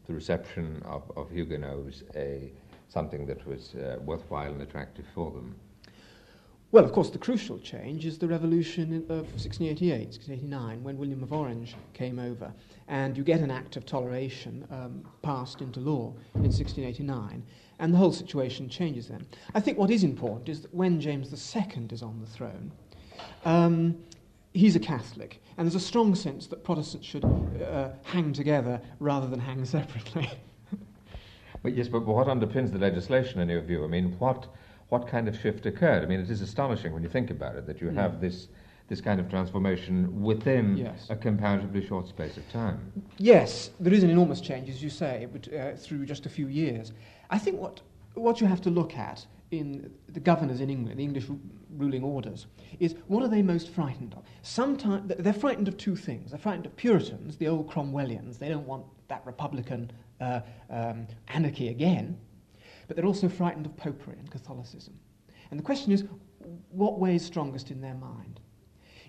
the 0.07 0.15
reception 0.15 0.81
of, 0.85 1.11
of 1.17 1.31
Huguenots 1.31 2.05
a, 2.15 2.53
something 2.89 3.27
that 3.27 3.45
was 3.47 3.75
uh, 3.75 3.97
worthwhile 4.01 4.53
and 4.53 4.63
attractive 4.63 5.05
for 5.13 5.33
them? 5.33 5.57
Well, 6.73 6.87
of 6.87 6.93
course, 6.93 7.11
the 7.11 7.19
crucial 7.19 7.59
change 7.59 8.07
is 8.07 8.17
the 8.17 8.27
revolution 8.27 9.05
of 9.11 9.27
1688, 9.37 10.07
1689, 10.07 10.83
when 10.83 10.97
William 10.97 11.23
of 11.23 11.31
Orange 11.31 11.77
came 11.93 12.19
over, 12.19 12.51
and 12.89 13.15
you 13.15 13.23
get 13.23 13.41
an 13.41 13.51
act 13.51 13.77
of 13.77 13.85
toleration 13.85 14.67
um, 14.71 15.05
passed 15.21 15.61
into 15.61 15.81
law 15.81 16.15
in 16.35 16.45
1689, 16.45 17.43
and 17.79 17.93
the 17.93 17.99
whole 17.99 18.11
situation 18.11 18.71
changes 18.71 19.09
then. 19.09 19.27
I 19.55 19.61
think 19.61 19.77
what 19.77 19.91
is 19.91 20.03
important 20.03 20.49
is 20.49 20.63
that 20.63 20.75
when 20.75 20.99
James 20.99 21.31
II 21.31 21.89
is 21.91 22.03
on 22.03 22.19
the 22.23 22.27
throne, 22.27 22.73
um, 23.45 23.95
he's 24.55 24.75
a 24.75 24.81
Catholic, 24.81 25.43
and 25.59 25.67
there's 25.67 25.75
a 25.75 25.87
strong 25.87 26.15
sense 26.15 26.47
that 26.47 26.65
Protestants 26.65 27.07
should 27.07 27.27
uh, 27.27 27.91
hang 28.03 28.33
together 28.33 28.81
rather 28.99 29.27
than 29.27 29.41
hang 29.41 29.63
separately. 29.67 30.31
but 31.63 31.77
yes, 31.77 31.89
but 31.89 32.07
what 32.07 32.29
underpins 32.29 32.73
the 32.73 32.79
legislation 32.79 33.41
in 33.41 33.51
your 33.51 33.61
view? 33.61 33.85
I 33.85 33.89
mean, 33.89 34.17
what 34.19 34.47
what 34.93 35.09
kind 35.09 35.27
of 35.27 35.35
shift 35.41 35.65
occurred. 35.65 36.03
I 36.03 36.07
mean, 36.07 36.21
it 36.21 36.29
is 36.29 36.43
astonishing 36.43 36.93
when 36.93 37.03
you 37.03 37.09
think 37.09 37.31
about 37.31 37.57
it 37.57 37.67
that 37.67 37.81
you 37.81 37.89
mm. 37.89 37.95
have 37.95 38.21
this 38.21 38.49
this 38.89 39.01
kind 39.01 39.19
of 39.19 39.31
transformation 39.31 40.23
within 40.23 40.77
yes. 40.77 41.07
a 41.09 41.17
comparatively 41.17 41.87
short 41.87 42.07
space 42.09 42.37
of 42.37 42.47
time. 42.51 42.93
Yes, 43.17 43.71
there 43.81 43.95
is 43.95 44.03
an 44.03 44.11
enormous 44.11 44.41
change, 44.43 44.69
as 44.69 44.83
you 44.83 44.91
say, 44.91 45.29
but, 45.33 45.43
uh, 45.55 45.77
through 45.77 46.05
just 46.05 46.27
a 46.27 46.29
few 46.29 46.49
years. 46.49 46.93
I 47.31 47.39
think 47.39 47.59
what 47.59 47.81
what 48.15 48.43
you 48.43 48.47
have 48.47 48.61
to 48.61 48.71
look 48.71 48.99
at 48.99 49.25
in 49.51 49.91
the 50.17 50.21
governors 50.21 50.61
in 50.61 50.69
England, 50.69 50.99
the 50.99 51.05
English 51.05 51.27
ruling 51.83 52.05
orders, 52.05 52.47
is 52.79 52.95
what 53.07 53.23
are 53.23 53.29
they 53.29 53.41
most 53.41 53.71
frightened 53.71 54.13
of? 54.13 54.25
Sometimes 54.43 55.11
they're 55.25 55.41
frightened 55.47 55.69
of 55.69 55.79
two 55.79 55.97
things. 55.97 56.33
They're 56.33 56.45
frightened 56.47 56.67
of 56.67 56.77
Puritans, 56.77 57.37
the 57.37 57.49
old 57.49 57.67
Cromwellians. 57.71 58.39
They 58.39 58.51
don't 58.51 58.67
want 58.67 58.85
that 59.09 59.23
Republican 59.25 59.91
uh, 60.21 60.41
um, 60.69 61.07
anarchy 61.29 61.69
again 61.69 62.19
but 62.87 62.97
they're 62.97 63.07
also 63.07 63.29
frightened 63.29 63.67
of 63.67 63.77
popery 63.77 64.17
and 64.19 64.31
Catholicism. 64.31 64.95
And 65.51 65.59
the 65.59 65.65
question 65.65 65.93
is, 65.93 66.05
what 66.71 66.99
weighs 66.99 67.25
strongest 67.25 67.71
in 67.71 67.81
their 67.81 67.95
mind? 67.95 68.41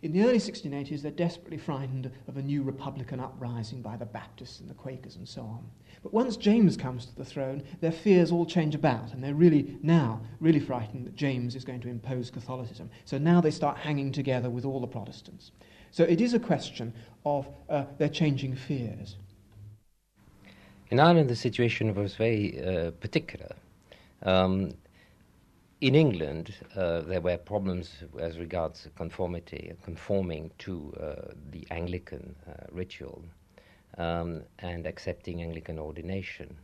In 0.04 0.12
the 0.12 0.24
early 0.24 0.38
1680s, 0.38 1.02
they're 1.02 1.12
desperately 1.12 1.58
frightened 1.58 2.12
of 2.28 2.36
a 2.36 2.42
new 2.42 2.62
Republican 2.62 3.22
uprising 3.22 3.82
by 3.82 3.96
the 3.96 4.06
Baptists 4.06 4.60
and 4.60 4.70
the 4.70 4.74
Quakers 4.74 5.16
and 5.16 5.26
so 5.26 5.44
on. 5.44 5.66
But 6.04 6.14
once 6.14 6.36
James 6.36 6.76
comes 6.76 7.06
to 7.06 7.16
the 7.16 7.24
throne, 7.24 7.64
their 7.80 7.94
fears 7.94 8.30
all 8.30 8.46
change 8.46 8.76
about, 8.76 9.14
and 9.14 9.24
they're 9.24 9.34
really 9.34 9.78
now 9.82 10.20
really 10.42 10.60
frightened 10.60 11.06
that 11.06 11.16
James 11.16 11.56
is 11.56 11.64
going 11.64 11.80
to 11.80 11.88
impose 11.88 12.30
Catholicism. 12.30 12.90
So 13.06 13.18
now 13.18 13.40
they 13.40 13.50
start 13.50 13.78
hanging 13.78 14.12
together 14.12 14.50
with 14.50 14.66
all 14.66 14.82
the 14.82 14.88
Protestants. 14.88 15.52
So 15.92 16.04
it 16.04 16.20
is 16.20 16.34
a 16.34 16.40
question 16.40 16.94
of 17.26 17.48
uh, 17.70 17.86
their 17.98 18.10
changing 18.10 18.58
fears. 18.58 19.16
In 20.90 21.00
Ireland, 21.00 21.30
the 21.30 21.36
situation 21.38 21.96
was 21.96 22.16
very 22.16 22.62
uh, 22.62 22.92
particular. 22.92 23.56
Um, 24.24 24.74
in 25.82 25.96
England, 25.96 26.56
uh, 26.78 27.02
there 27.02 27.20
were 27.20 27.38
problems 27.38 28.04
as 28.18 28.40
regards 28.40 28.88
conformity, 28.96 29.74
conforming 29.84 30.50
to 30.60 30.94
uh, 30.98 31.34
the 31.52 31.68
Anglican 31.72 32.34
uh, 32.48 32.54
ritual 32.72 33.22
um, 33.98 34.44
and 34.60 34.88
accepting 34.88 35.42
Anglican 35.42 35.78
ordination. 35.78 36.56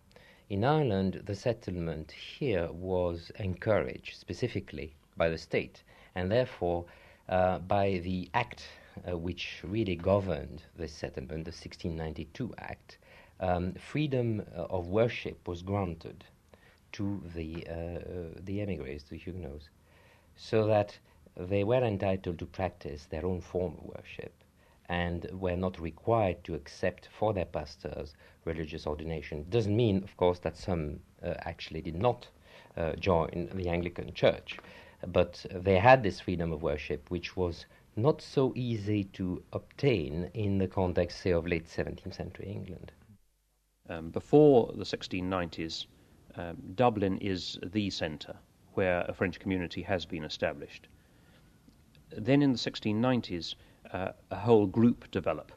In 0.49 0.63
Ireland, 0.63 1.21
the 1.25 1.35
settlement 1.35 2.11
here 2.11 2.71
was 2.71 3.29
encouraged 3.39 4.15
specifically 4.15 4.95
by 5.17 5.27
the 5.27 5.37
state, 5.37 5.83
and 6.15 6.31
therefore 6.31 6.85
uh, 7.27 7.59
by 7.59 7.99
the 8.03 8.29
act 8.33 8.69
uh, 9.05 9.17
which 9.17 9.59
really 9.63 9.97
governed 9.97 10.63
this 10.77 10.93
settlement, 10.93 11.43
the 11.43 11.51
1692 11.51 12.53
Act. 12.57 12.97
Um, 13.41 13.73
freedom 13.73 14.43
uh, 14.55 14.63
of 14.69 14.87
worship 14.87 15.45
was 15.45 15.61
granted 15.61 16.23
to 16.93 17.21
the, 17.35 17.65
uh, 17.67 18.39
the 18.43 18.61
emigres, 18.61 19.03
the 19.03 19.17
Huguenots, 19.17 19.69
so 20.35 20.65
that 20.67 20.97
they 21.35 21.63
were 21.63 21.83
entitled 21.83 22.39
to 22.39 22.45
practice 22.45 23.05
their 23.05 23.25
own 23.25 23.41
form 23.41 23.75
of 23.77 23.95
worship 23.97 24.33
and 24.89 25.29
were 25.31 25.55
not 25.55 25.79
required 25.79 26.43
to 26.43 26.55
accept 26.55 27.07
for 27.07 27.31
their 27.33 27.45
pastors 27.45 28.15
religious 28.43 28.87
ordination. 28.87 29.45
Doesn't 29.49 29.75
mean, 29.75 30.03
of 30.03 30.17
course, 30.17 30.39
that 30.39 30.57
some 30.57 30.99
uh, 31.23 31.35
actually 31.41 31.81
did 31.81 31.95
not 31.95 32.27
uh, 32.75 32.93
join 32.93 33.49
the 33.53 33.69
Anglican 33.69 34.13
Church, 34.13 34.57
but 35.07 35.45
they 35.51 35.77
had 35.77 36.03
this 36.03 36.19
freedom 36.19 36.51
of 36.51 36.63
worship, 36.63 37.09
which 37.11 37.37
was 37.37 37.65
not 37.95 38.21
so 38.21 38.53
easy 38.55 39.03
to 39.03 39.43
obtain 39.53 40.29
in 40.33 40.57
the 40.57 40.67
context, 40.67 41.21
say, 41.21 41.31
of 41.31 41.45
late 41.45 41.67
17th 41.67 42.15
century 42.15 42.47
England. 42.49 42.91
Um, 43.89 44.09
before 44.09 44.71
the 44.75 44.83
1690s, 44.83 45.85
um, 46.39 46.55
Dublin 46.75 47.17
is 47.17 47.59
the 47.73 47.89
centre 47.89 48.37
where 48.73 49.01
a 49.09 49.13
French 49.13 49.39
community 49.39 49.81
has 49.81 50.05
been 50.05 50.23
established. 50.23 50.87
Then 52.11 52.41
in 52.41 52.53
the 52.53 52.57
1690s, 52.57 53.55
uh, 53.91 54.11
a 54.31 54.35
whole 54.35 54.65
group 54.65 55.11
develop. 55.11 55.51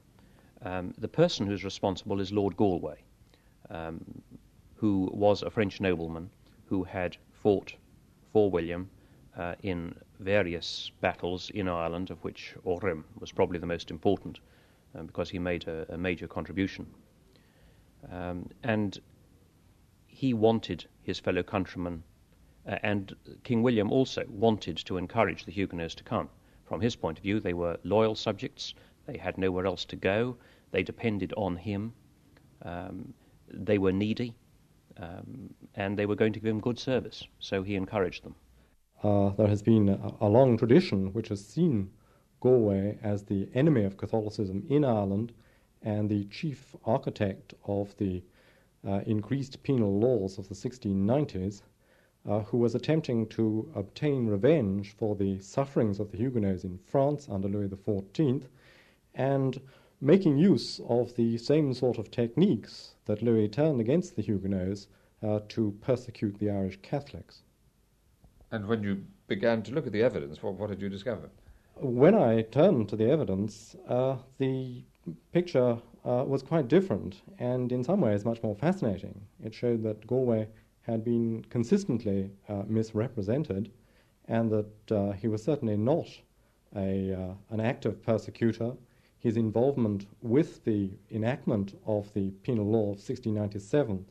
Um, 0.62 0.92
the 0.98 1.08
person 1.08 1.46
who's 1.46 1.64
responsible 1.64 2.20
is 2.20 2.32
Lord 2.32 2.56
Galway, 2.56 2.98
um, 3.70 4.22
who 4.74 5.08
was 5.12 5.42
a 5.42 5.50
French 5.50 5.80
nobleman 5.80 6.30
who 6.66 6.82
had 6.82 7.16
fought 7.32 7.74
for 8.32 8.50
William 8.50 8.90
uh, 9.36 9.54
in 9.62 9.94
various 10.18 10.90
battles 11.00 11.50
in 11.50 11.68
Ireland, 11.68 12.10
of 12.10 12.22
which 12.24 12.54
Aughrim 12.66 13.04
was 13.20 13.30
probably 13.30 13.58
the 13.58 13.66
most 13.66 13.90
important 13.90 14.40
um, 14.96 15.06
because 15.06 15.30
he 15.30 15.38
made 15.38 15.68
a, 15.68 15.94
a 15.94 15.98
major 15.98 16.26
contribution. 16.26 16.86
Um, 18.10 18.48
and 18.64 19.00
he 20.22 20.32
wanted 20.32 20.84
his 21.02 21.18
fellow 21.18 21.42
countrymen, 21.42 22.00
uh, 22.68 22.78
and 22.84 23.16
King 23.42 23.60
William 23.60 23.90
also 23.90 24.24
wanted 24.28 24.76
to 24.76 24.96
encourage 24.96 25.44
the 25.44 25.50
Huguenots 25.50 25.96
to 25.96 26.04
come. 26.04 26.28
From 26.64 26.80
his 26.80 26.94
point 26.94 27.18
of 27.18 27.24
view, 27.24 27.40
they 27.40 27.54
were 27.54 27.76
loyal 27.82 28.14
subjects, 28.14 28.72
they 29.04 29.16
had 29.16 29.36
nowhere 29.36 29.66
else 29.66 29.84
to 29.86 29.96
go, 29.96 30.36
they 30.70 30.84
depended 30.84 31.34
on 31.36 31.56
him, 31.56 31.92
um, 32.64 33.12
they 33.52 33.78
were 33.78 33.90
needy, 33.90 34.32
um, 34.96 35.52
and 35.74 35.98
they 35.98 36.06
were 36.06 36.14
going 36.14 36.32
to 36.34 36.38
give 36.38 36.50
him 36.50 36.60
good 36.60 36.78
service, 36.78 37.26
so 37.40 37.64
he 37.64 37.74
encouraged 37.74 38.22
them. 38.22 38.36
Uh, 39.02 39.30
there 39.30 39.48
has 39.48 39.60
been 39.60 39.88
a, 39.88 40.12
a, 40.20 40.28
long 40.28 40.56
tradition 40.56 41.12
which 41.12 41.30
has 41.30 41.44
seen 41.44 41.90
Galway 42.38 42.96
as 43.02 43.24
the 43.24 43.48
enemy 43.54 43.82
of 43.82 43.96
Catholicism 43.96 44.64
in 44.68 44.84
Ireland 44.84 45.32
and 45.82 46.08
the 46.08 46.26
chief 46.26 46.76
architect 46.84 47.54
of 47.64 47.96
the 47.96 48.22
increased 48.84 49.62
penal 49.62 49.98
laws 49.98 50.38
of 50.38 50.48
the 50.48 50.54
1690s, 50.54 51.62
uh, 52.28 52.40
who 52.40 52.58
was 52.58 52.74
attempting 52.74 53.26
to 53.26 53.70
obtain 53.74 54.26
revenge 54.26 54.94
for 54.96 55.16
the 55.16 55.38
sufferings 55.40 55.98
of 55.98 56.10
the 56.10 56.18
Huguenots 56.18 56.64
in 56.64 56.78
France 56.78 57.28
under 57.28 57.48
Louis 57.48 57.68
XIV 57.68 58.44
and 59.14 59.60
making 60.00 60.38
use 60.38 60.80
of 60.88 61.14
the 61.16 61.38
same 61.38 61.74
sort 61.74 61.98
of 61.98 62.10
techniques 62.10 62.94
that 63.06 63.22
Louis 63.22 63.48
turned 63.48 63.80
against 63.80 64.16
the 64.16 64.22
Huguenots 64.22 64.88
uh, 65.22 65.40
to 65.48 65.76
persecute 65.80 66.38
the 66.38 66.50
Irish 66.50 66.78
Catholics. 66.82 67.42
And 68.50 68.66
when 68.66 68.82
you 68.82 69.04
began 69.28 69.62
to 69.62 69.72
look 69.72 69.86
at 69.86 69.92
the 69.92 70.02
evidence, 70.02 70.42
what, 70.42 70.54
what 70.54 70.70
did 70.70 70.82
you 70.82 70.88
discover? 70.88 71.30
When 71.76 72.14
I 72.14 72.42
turned 72.42 72.88
to 72.90 72.96
the 72.96 73.10
evidence, 73.10 73.74
uh, 73.88 74.16
the 74.38 74.84
picture 75.32 75.78
uh, 76.04 76.24
was 76.26 76.42
quite 76.42 76.68
different 76.68 77.22
and 77.38 77.70
in 77.70 77.84
some 77.84 78.00
ways 78.00 78.24
much 78.24 78.42
more 78.42 78.56
fascinating. 78.56 79.20
It 79.42 79.54
showed 79.54 79.82
that 79.84 80.06
Galway 80.06 80.48
had 80.82 81.04
been 81.04 81.44
consistently 81.48 82.30
uh, 82.48 82.64
misrepresented 82.66 83.70
and 84.26 84.50
that 84.50 84.92
uh, 84.92 85.12
he 85.12 85.28
was 85.28 85.42
certainly 85.42 85.76
not 85.76 86.08
a, 86.74 87.12
uh, 87.12 87.34
an 87.50 87.60
active 87.60 88.02
persecutor. 88.02 88.72
His 89.18 89.36
involvement 89.36 90.06
with 90.22 90.64
the 90.64 90.90
enactment 91.12 91.78
of 91.86 92.12
the 92.14 92.30
Penal 92.42 92.66
Law 92.66 92.90
of 92.90 92.98
1697, 92.98 94.04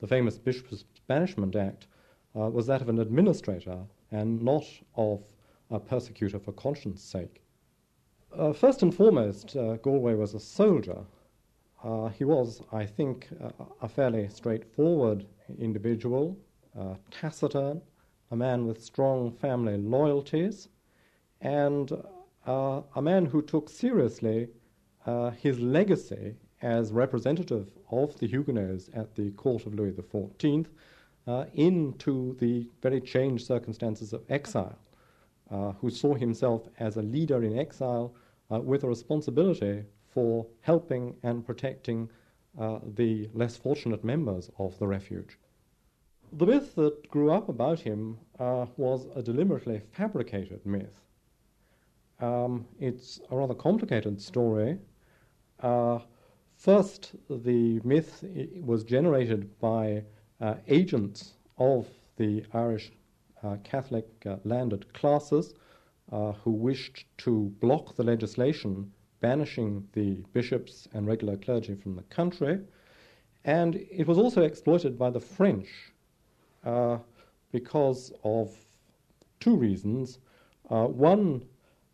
the 0.00 0.06
famous 0.06 0.36
Bishop's 0.36 0.84
Banishment 1.06 1.56
Act, 1.56 1.86
uh, 2.36 2.50
was 2.50 2.66
that 2.66 2.82
of 2.82 2.90
an 2.90 2.98
administrator 2.98 3.78
and 4.10 4.42
not 4.42 4.64
of 4.96 5.22
a 5.70 5.80
persecutor 5.80 6.38
for 6.38 6.52
conscience 6.52 7.02
sake. 7.02 7.42
Uh, 8.36 8.52
first 8.52 8.82
and 8.82 8.94
foremost, 8.94 9.56
Galway 9.82 10.14
was 10.14 10.34
a 10.34 10.40
soldier. 10.40 10.98
Uh, 11.82 12.08
he 12.08 12.24
was, 12.24 12.60
I 12.72 12.84
think, 12.86 13.28
a 13.80 13.88
fairly 13.88 14.28
straightforward 14.28 15.24
individual, 15.58 16.36
taciturn, 17.10 17.80
a 18.30 18.36
man 18.36 18.66
with 18.66 18.82
strong 18.82 19.32
family 19.32 19.76
loyalties, 19.76 20.68
and 21.40 21.92
uh, 22.46 22.82
a 22.96 23.02
man 23.02 23.26
who 23.26 23.42
took 23.42 23.68
seriously 23.68 24.48
uh, 25.06 25.30
his 25.30 25.58
legacy 25.60 26.34
as 26.62 26.92
representative 26.92 27.68
of 27.90 28.18
the 28.18 28.26
Huguenots 28.26 28.90
at 28.94 29.14
the 29.14 29.30
court 29.32 29.66
of 29.66 29.74
Louis 29.74 29.92
XIV 29.92 30.66
uh, 31.26 31.44
into 31.54 32.36
the 32.40 32.68
very 32.82 33.00
changed 33.00 33.46
circumstances 33.46 34.12
of 34.12 34.22
exile, 34.28 34.78
uh, 35.50 35.72
who 35.72 35.90
saw 35.90 36.14
himself 36.14 36.68
as 36.78 36.96
a 36.96 37.02
leader 37.02 37.42
in 37.42 37.58
exile 37.58 38.14
uh, 38.50 38.58
with 38.58 38.82
a 38.82 38.88
responsibility 38.88 39.84
for 40.12 40.46
helping 40.60 41.16
and 41.22 41.44
protecting 41.44 42.08
uh, 42.58 42.78
the 42.94 43.28
less 43.34 43.56
fortunate 43.56 44.02
members 44.04 44.50
of 44.58 44.78
the 44.78 44.86
refuge. 44.86 45.38
The 46.32 46.46
myth 46.46 46.74
that 46.74 47.08
grew 47.08 47.30
up 47.30 47.48
about 47.48 47.80
him 47.80 48.18
uh, 48.38 48.66
was 48.76 49.06
a 49.14 49.22
deliberately 49.22 49.80
fabricated 49.92 50.66
myth. 50.66 51.04
Um, 52.20 52.66
it's 52.80 53.20
a 53.30 53.36
rather 53.36 53.54
complicated 53.54 54.20
story. 54.20 54.78
Uh, 55.60 56.00
first, 56.56 57.14
the 57.30 57.80
myth 57.84 58.24
was 58.60 58.84
generated 58.84 59.58
by 59.60 60.04
uh, 60.40 60.54
agents 60.66 61.34
of 61.58 61.86
the 62.16 62.44
Irish 62.52 62.92
uh, 63.42 63.56
Catholic 63.62 64.08
uh, 64.26 64.36
landed 64.44 64.92
classes 64.92 65.54
who 66.42 66.50
wished 66.50 67.04
to 67.18 67.52
block 67.60 67.94
the 67.94 68.02
legislation 68.02 68.90
banishing 69.20 69.88
the 69.92 70.22
bishops 70.32 70.88
and 70.92 71.06
regular 71.06 71.36
clergy 71.36 71.74
from 71.74 71.94
the 71.96 72.02
country. 72.02 72.60
And 73.44 73.74
it 73.74 74.06
was 74.06 74.18
also 74.18 74.42
exploited 74.42 74.98
by 74.98 75.10
the 75.10 75.20
French 75.20 75.68
uh, 76.64 76.98
because 77.52 78.12
of 78.24 78.54
two 79.40 79.56
reasons. 79.56 80.18
Uh, 80.70 80.86
one, 80.86 81.44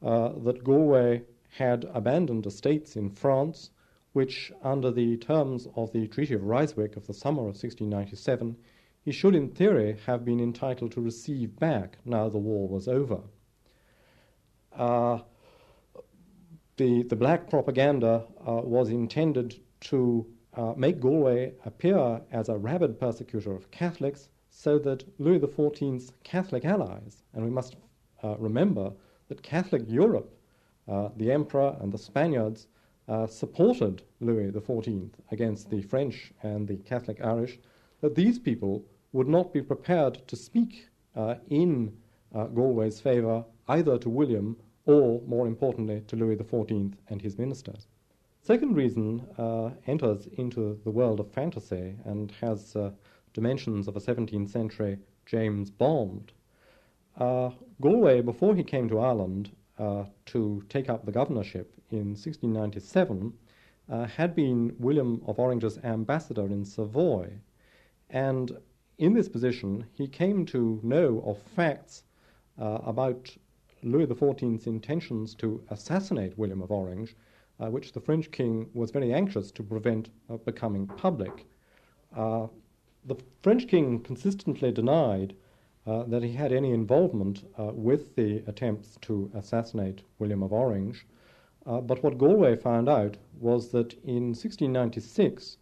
uh, 0.03 0.33
that 0.45 0.65
Galway 0.65 1.23
had 1.49 1.87
abandoned 1.95 2.47
estates 2.47 2.97
in 2.97 3.09
France, 3.11 3.71
which, 4.13 4.53
under 4.63 4.91
the 4.91 5.17
terms 5.17 5.69
of 5.77 5.93
the 5.93 6.09
Treaty 6.09 6.35
of 6.35 6.43
Ryswick 6.43 6.97
of 6.97 7.07
the 7.07 7.15
summer 7.15 7.41
of 7.41 7.57
1697, 7.57 8.57
he 9.05 9.13
should, 9.13 9.35
in 9.35 9.51
theory, 9.51 9.97
have 10.07 10.25
been 10.25 10.41
entitled 10.41 10.93
to 10.93 11.01
receive 11.01 11.59
back 11.59 11.99
now 12.05 12.29
the 12.29 12.39
war 12.39 12.69
was 12.69 12.89
over. 12.89 13.23
Uh, 16.75 16.85
the, 16.85 17.03
the 17.05 17.17
black 17.17 17.49
propaganda 17.49 18.25
uh, 18.47 18.61
was 18.65 18.89
intended 18.89 19.61
to 19.81 20.27
uh, 20.57 20.73
make 20.77 20.99
Galway 20.99 21.53
appear 21.65 22.21
as 22.33 22.49
a 22.49 22.59
rabid 22.59 22.99
persecutor 22.99 23.55
of 23.55 23.71
Catholics 23.71 24.29
so 24.51 24.79
that 24.81 25.05
Louis 25.21 25.39
XIV's 25.39 26.13
Catholic 26.25 26.65
allies, 26.65 27.23
and 27.33 27.45
we 27.45 27.51
must 27.51 27.77
uh, 28.23 28.37
remember 28.39 28.93
that 29.29 29.43
Catholic 29.43 29.83
Europe, 29.87 30.37
uh, 30.89 31.11
the 31.17 31.31
Emperor 31.31 31.77
and 31.81 31.93
the 31.93 31.99
Spaniards, 31.99 32.67
uh, 33.09 33.27
supported 33.27 34.03
Louis 34.21 34.51
XIV 34.51 35.11
against 35.31 35.71
the 35.71 35.83
French 35.83 36.33
and 36.43 36.67
the 36.67 36.77
Catholic 36.79 37.21
Irish, 37.23 37.59
that 38.01 38.15
these 38.15 38.39
people 38.39 38.85
would 39.13 39.29
not 39.29 39.53
be 39.53 39.63
prepared 39.63 40.27
to 40.27 40.37
speak 40.37 40.89
in 41.49 41.93
Galway's 42.33 43.01
favour 43.01 43.45
either 43.69 43.97
to 43.99 44.11
William 44.11 44.57
or, 44.87 45.23
more 45.27 45.47
importantly, 45.47 46.03
to 46.09 46.17
Louis 46.17 46.37
XIV 46.37 46.95
and 47.09 47.23
his 47.23 47.39
ministers. 47.39 47.89
Second 48.41 48.77
reason 48.77 49.27
uh, 49.39 49.71
enters 49.87 50.27
into 50.37 50.79
the 50.85 50.91
world 50.91 51.21
of 51.21 51.33
fantasy 51.33 51.97
and 52.05 52.31
has 52.41 52.77
uh, 52.77 52.91
dimensions 53.33 53.89
of 53.89 53.97
a 53.97 54.01
17th 54.01 54.51
century 54.51 54.99
James 55.25 55.71
Bond. 55.71 56.33
Uh, 57.17 57.51
Galway, 57.81 58.21
before 58.21 58.55
he 58.55 58.63
came 58.63 58.89
to 58.89 58.99
Ireland 58.99 59.51
uh, 59.79 60.05
to 60.27 60.63
take 60.69 60.91
up 60.91 61.07
the 61.07 61.13
governorship 61.13 61.73
in 61.91 62.15
1697, 62.15 63.33
uh, 63.89 64.07
had 64.07 64.35
been 64.35 64.75
William 64.79 65.23
of 65.27 65.39
Orange's 65.39 65.79
ambassador 65.79 66.47
in 66.47 66.65
Savoy. 66.65 67.31
And 68.11 68.57
in 68.99 69.15
this 69.15 69.29
position, 69.29 69.87
he 69.93 70.07
came 70.07 70.47
to 70.47 70.81
know 70.83 71.23
of 71.27 71.39
facts 71.39 72.05
uh, 72.61 72.79
about 72.85 73.37
Louis 73.87 74.07
XIV's 74.07 74.67
intentions 74.67 75.35
to 75.35 75.63
assassinate 75.69 76.39
William 76.39 76.63
of 76.63 76.73
Orange, 76.73 77.15
uh, 77.61 77.69
which 77.69 77.93
the 77.93 78.01
French 78.01 78.31
king 78.31 78.67
was 78.73 78.91
very 78.91 79.13
anxious 79.13 79.53
to 79.53 79.63
prevent 79.63 80.09
uh, 80.31 80.39
becoming 80.39 80.87
public. 80.87 81.45
Uh, 82.17 82.47
the 83.05 83.17
French 83.43 83.69
king 83.69 84.01
consistently 84.01 84.73
denied 84.73 85.35
uh, 85.87 86.05
that 86.05 86.23
he 86.23 86.33
had 86.33 86.51
any 86.51 86.73
involvement 86.73 87.45
uh, 87.59 87.73
with 87.75 88.17
the 88.17 88.43
attempts 88.47 88.97
to 89.03 89.31
assassinate 89.35 90.03
William 90.19 90.43
of 90.43 90.51
Orange. 90.51 91.07
Uh, 91.67 91.83
but 91.83 92.03
what 92.03 92.17
Galway 92.17 92.57
found 92.57 92.89
out 92.89 93.19
was 93.39 93.69
that 93.73 93.93
in 94.03 94.29
1696, 94.33 95.59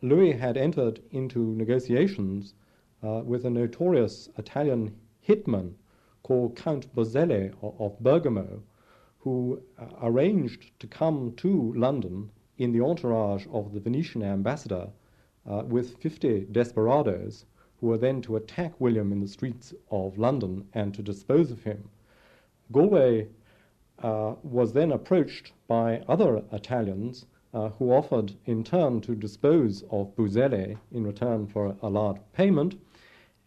Louis 0.00 0.32
had 0.32 0.56
entered 0.56 1.02
into 1.10 1.54
negotiations 1.54 2.54
with 3.02 3.44
a 3.44 3.50
notorious 3.50 4.30
Italian 4.38 4.96
hitman 5.26 5.74
called 6.28 6.54
Count 6.54 6.94
Boselli 6.94 7.54
of 7.62 7.98
Bergamo, 8.00 8.62
who 9.20 9.62
uh, 9.78 9.86
arranged 10.02 10.78
to 10.78 10.86
come 10.86 11.32
to 11.38 11.72
London 11.72 12.30
in 12.58 12.70
the 12.70 12.84
entourage 12.84 13.46
of 13.50 13.72
the 13.72 13.80
Venetian 13.80 14.22
ambassador 14.22 14.90
uh, 15.48 15.62
with 15.66 15.96
50 15.96 16.48
desperadoes 16.52 17.46
who 17.80 17.86
were 17.86 17.96
then 17.96 18.20
to 18.20 18.36
attack 18.36 18.78
William 18.78 19.10
in 19.10 19.20
the 19.20 19.26
streets 19.26 19.72
of 19.90 20.18
London 20.18 20.68
and 20.74 20.92
to 20.92 21.02
dispose 21.02 21.50
of 21.50 21.62
him. 21.64 21.88
Galway 22.72 23.28
uh, 24.02 24.34
was 24.42 24.74
then 24.74 24.92
approached 24.92 25.52
by 25.66 26.04
other 26.08 26.42
Italians 26.52 27.24
uh, 27.54 27.70
who 27.78 27.90
offered 27.90 28.34
in 28.44 28.62
turn 28.62 29.00
to 29.00 29.14
dispose 29.14 29.82
of 29.90 30.14
Boselli 30.14 30.76
in 30.92 31.06
return 31.06 31.46
for 31.46 31.74
a 31.80 31.88
large 31.88 32.18
payment, 32.34 32.78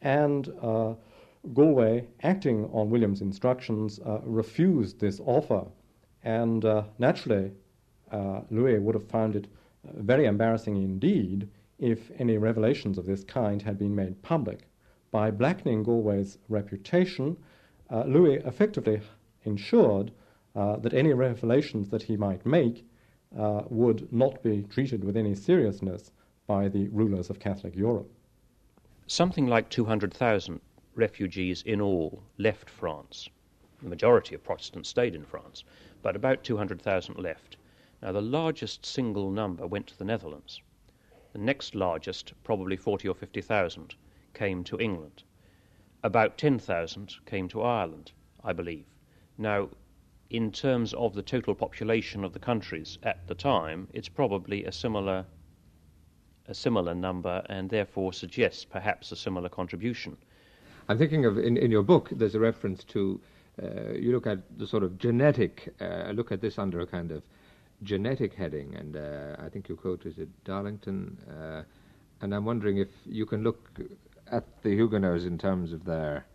and 0.01 0.51
uh, 0.63 0.95
Galway, 1.53 2.07
acting 2.21 2.65
on 2.71 2.89
William's 2.89 3.21
instructions, 3.21 3.99
uh, 4.05 4.19
refused 4.23 4.99
this 4.99 5.19
offer. 5.25 5.65
And 6.23 6.63
uh, 6.63 6.83
naturally, 6.99 7.51
uh, 8.11 8.41
Louis 8.51 8.79
would 8.79 8.95
have 8.95 9.07
found 9.07 9.35
it 9.35 9.47
very 9.83 10.25
embarrassing 10.25 10.77
indeed 10.77 11.49
if 11.79 12.11
any 12.19 12.37
revelations 12.37 12.97
of 12.97 13.05
this 13.05 13.23
kind 13.23 13.61
had 13.61 13.79
been 13.79 13.95
made 13.95 14.21
public. 14.21 14.67
By 15.09 15.31
blackening 15.31 15.83
Galway's 15.83 16.37
reputation, 16.47 17.37
uh, 17.89 18.03
Louis 18.03 18.35
effectively 18.45 19.01
ensured 19.43 20.11
uh, 20.55 20.77
that 20.77 20.93
any 20.93 21.13
revelations 21.13 21.89
that 21.89 22.03
he 22.03 22.15
might 22.17 22.45
make 22.45 22.85
uh, 23.37 23.63
would 23.69 24.11
not 24.13 24.43
be 24.43 24.63
treated 24.63 25.03
with 25.03 25.17
any 25.17 25.33
seriousness 25.33 26.11
by 26.45 26.67
the 26.67 26.87
rulers 26.89 27.29
of 27.29 27.39
Catholic 27.39 27.75
Europe. 27.75 28.11
Something 29.07 29.47
like 29.47 29.69
200,000 29.69 30.61
refugees 30.95 31.61
in 31.63 31.79
all 31.79 32.23
left 32.37 32.69
France. 32.69 33.29
The 33.81 33.89
majority 33.89 34.35
of 34.35 34.43
Protestants 34.43 34.89
stayed 34.89 35.15
in 35.15 35.25
France, 35.25 35.63
but 36.01 36.15
about 36.15 36.43
200,000 36.43 37.17
left. 37.17 37.57
Now, 38.01 38.11
the 38.11 38.21
largest 38.21 38.85
single 38.85 39.31
number 39.31 39.65
went 39.65 39.87
to 39.87 39.97
the 39.97 40.05
Netherlands. 40.05 40.61
The 41.33 41.39
next 41.39 41.75
largest, 41.75 42.33
probably 42.43 42.75
40 42.75 43.07
or 43.07 43.15
50,000, 43.15 43.95
came 44.33 44.63
to 44.65 44.79
England. 44.79 45.23
About 46.03 46.37
10,000 46.37 47.15
came 47.25 47.47
to 47.49 47.61
Ireland, 47.61 48.11
I 48.43 48.53
believe. 48.53 48.85
Now, 49.37 49.69
in 50.29 50.51
terms 50.51 50.93
of 50.93 51.13
the 51.13 51.21
total 51.21 51.53
population 51.55 52.23
of 52.23 52.33
the 52.33 52.39
countries 52.39 52.97
at 53.03 53.27
the 53.27 53.35
time, 53.35 53.87
it's 53.93 54.09
probably 54.09 54.65
a 54.65 54.71
similar 54.71 55.25
a 56.47 56.53
similar 56.53 56.95
number 56.95 57.45
and 57.47 57.69
therefore 57.69 58.11
suggests 58.11 58.65
perhaps 58.65 59.11
a 59.11 59.15
similar 59.15 59.47
contribution. 59.47 60.17
I'm 60.91 60.97
thinking 60.97 61.23
of 61.23 61.37
in, 61.37 61.55
in 61.55 61.71
your 61.71 61.83
book, 61.83 62.09
there's 62.11 62.35
a 62.35 62.39
reference 62.41 62.83
to 62.83 63.17
uh, 63.63 63.93
you 63.93 64.11
look 64.11 64.27
at 64.27 64.39
the 64.57 64.67
sort 64.67 64.83
of 64.83 64.97
genetic, 64.97 65.73
uh, 65.79 66.11
look 66.13 66.33
at 66.33 66.41
this 66.41 66.59
under 66.59 66.81
a 66.81 66.85
kind 66.85 67.11
of 67.11 67.23
genetic 67.83 68.33
heading, 68.33 68.75
and 68.75 68.97
uh, 68.97 69.37
I 69.39 69.47
think 69.47 69.69
you 69.69 69.77
quote 69.77 70.05
is 70.05 70.17
it 70.17 70.27
Darlington, 70.43 71.17
uh, 71.29 71.63
and 72.19 72.35
I'm 72.35 72.43
wondering 72.43 72.77
if 72.77 72.89
you 73.05 73.25
can 73.25 73.41
look 73.41 73.69
at 74.33 74.43
the 74.63 74.71
Huguenots 74.71 75.23
in 75.23 75.37
terms 75.37 75.71
of 75.71 75.85
their 75.85 76.25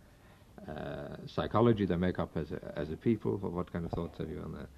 uh, 0.67 1.17
psychology, 1.27 1.85
their 1.85 1.99
makeup 1.99 2.35
as 2.35 2.51
a, 2.51 2.73
as 2.75 2.89
a 2.89 2.97
people. 2.97 3.37
What 3.37 3.71
kind 3.71 3.85
of 3.85 3.91
thoughts 3.91 4.17
have 4.17 4.31
you 4.31 4.41
on 4.43 4.53
that? 4.53 4.69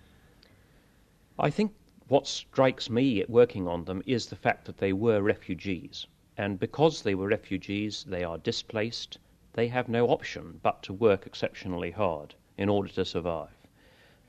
I 1.39 1.49
think 1.49 1.71
what 2.09 2.27
strikes 2.27 2.89
me 2.89 3.21
at 3.21 3.29
working 3.29 3.65
on 3.65 3.85
them 3.85 4.03
is 4.05 4.25
the 4.25 4.35
fact 4.35 4.65
that 4.65 4.79
they 4.79 4.91
were 4.91 5.21
refugees, 5.21 6.05
and 6.35 6.59
because 6.59 7.01
they 7.01 7.15
were 7.15 7.29
refugees, 7.29 8.03
they 8.03 8.25
are 8.25 8.37
displaced. 8.39 9.19
They 9.53 9.67
have 9.67 9.89
no 9.89 10.07
option 10.07 10.59
but 10.61 10.83
to 10.83 10.93
work 10.93 11.25
exceptionally 11.25 11.91
hard 11.91 12.35
in 12.57 12.69
order 12.69 12.89
to 12.89 13.05
survive. 13.05 13.57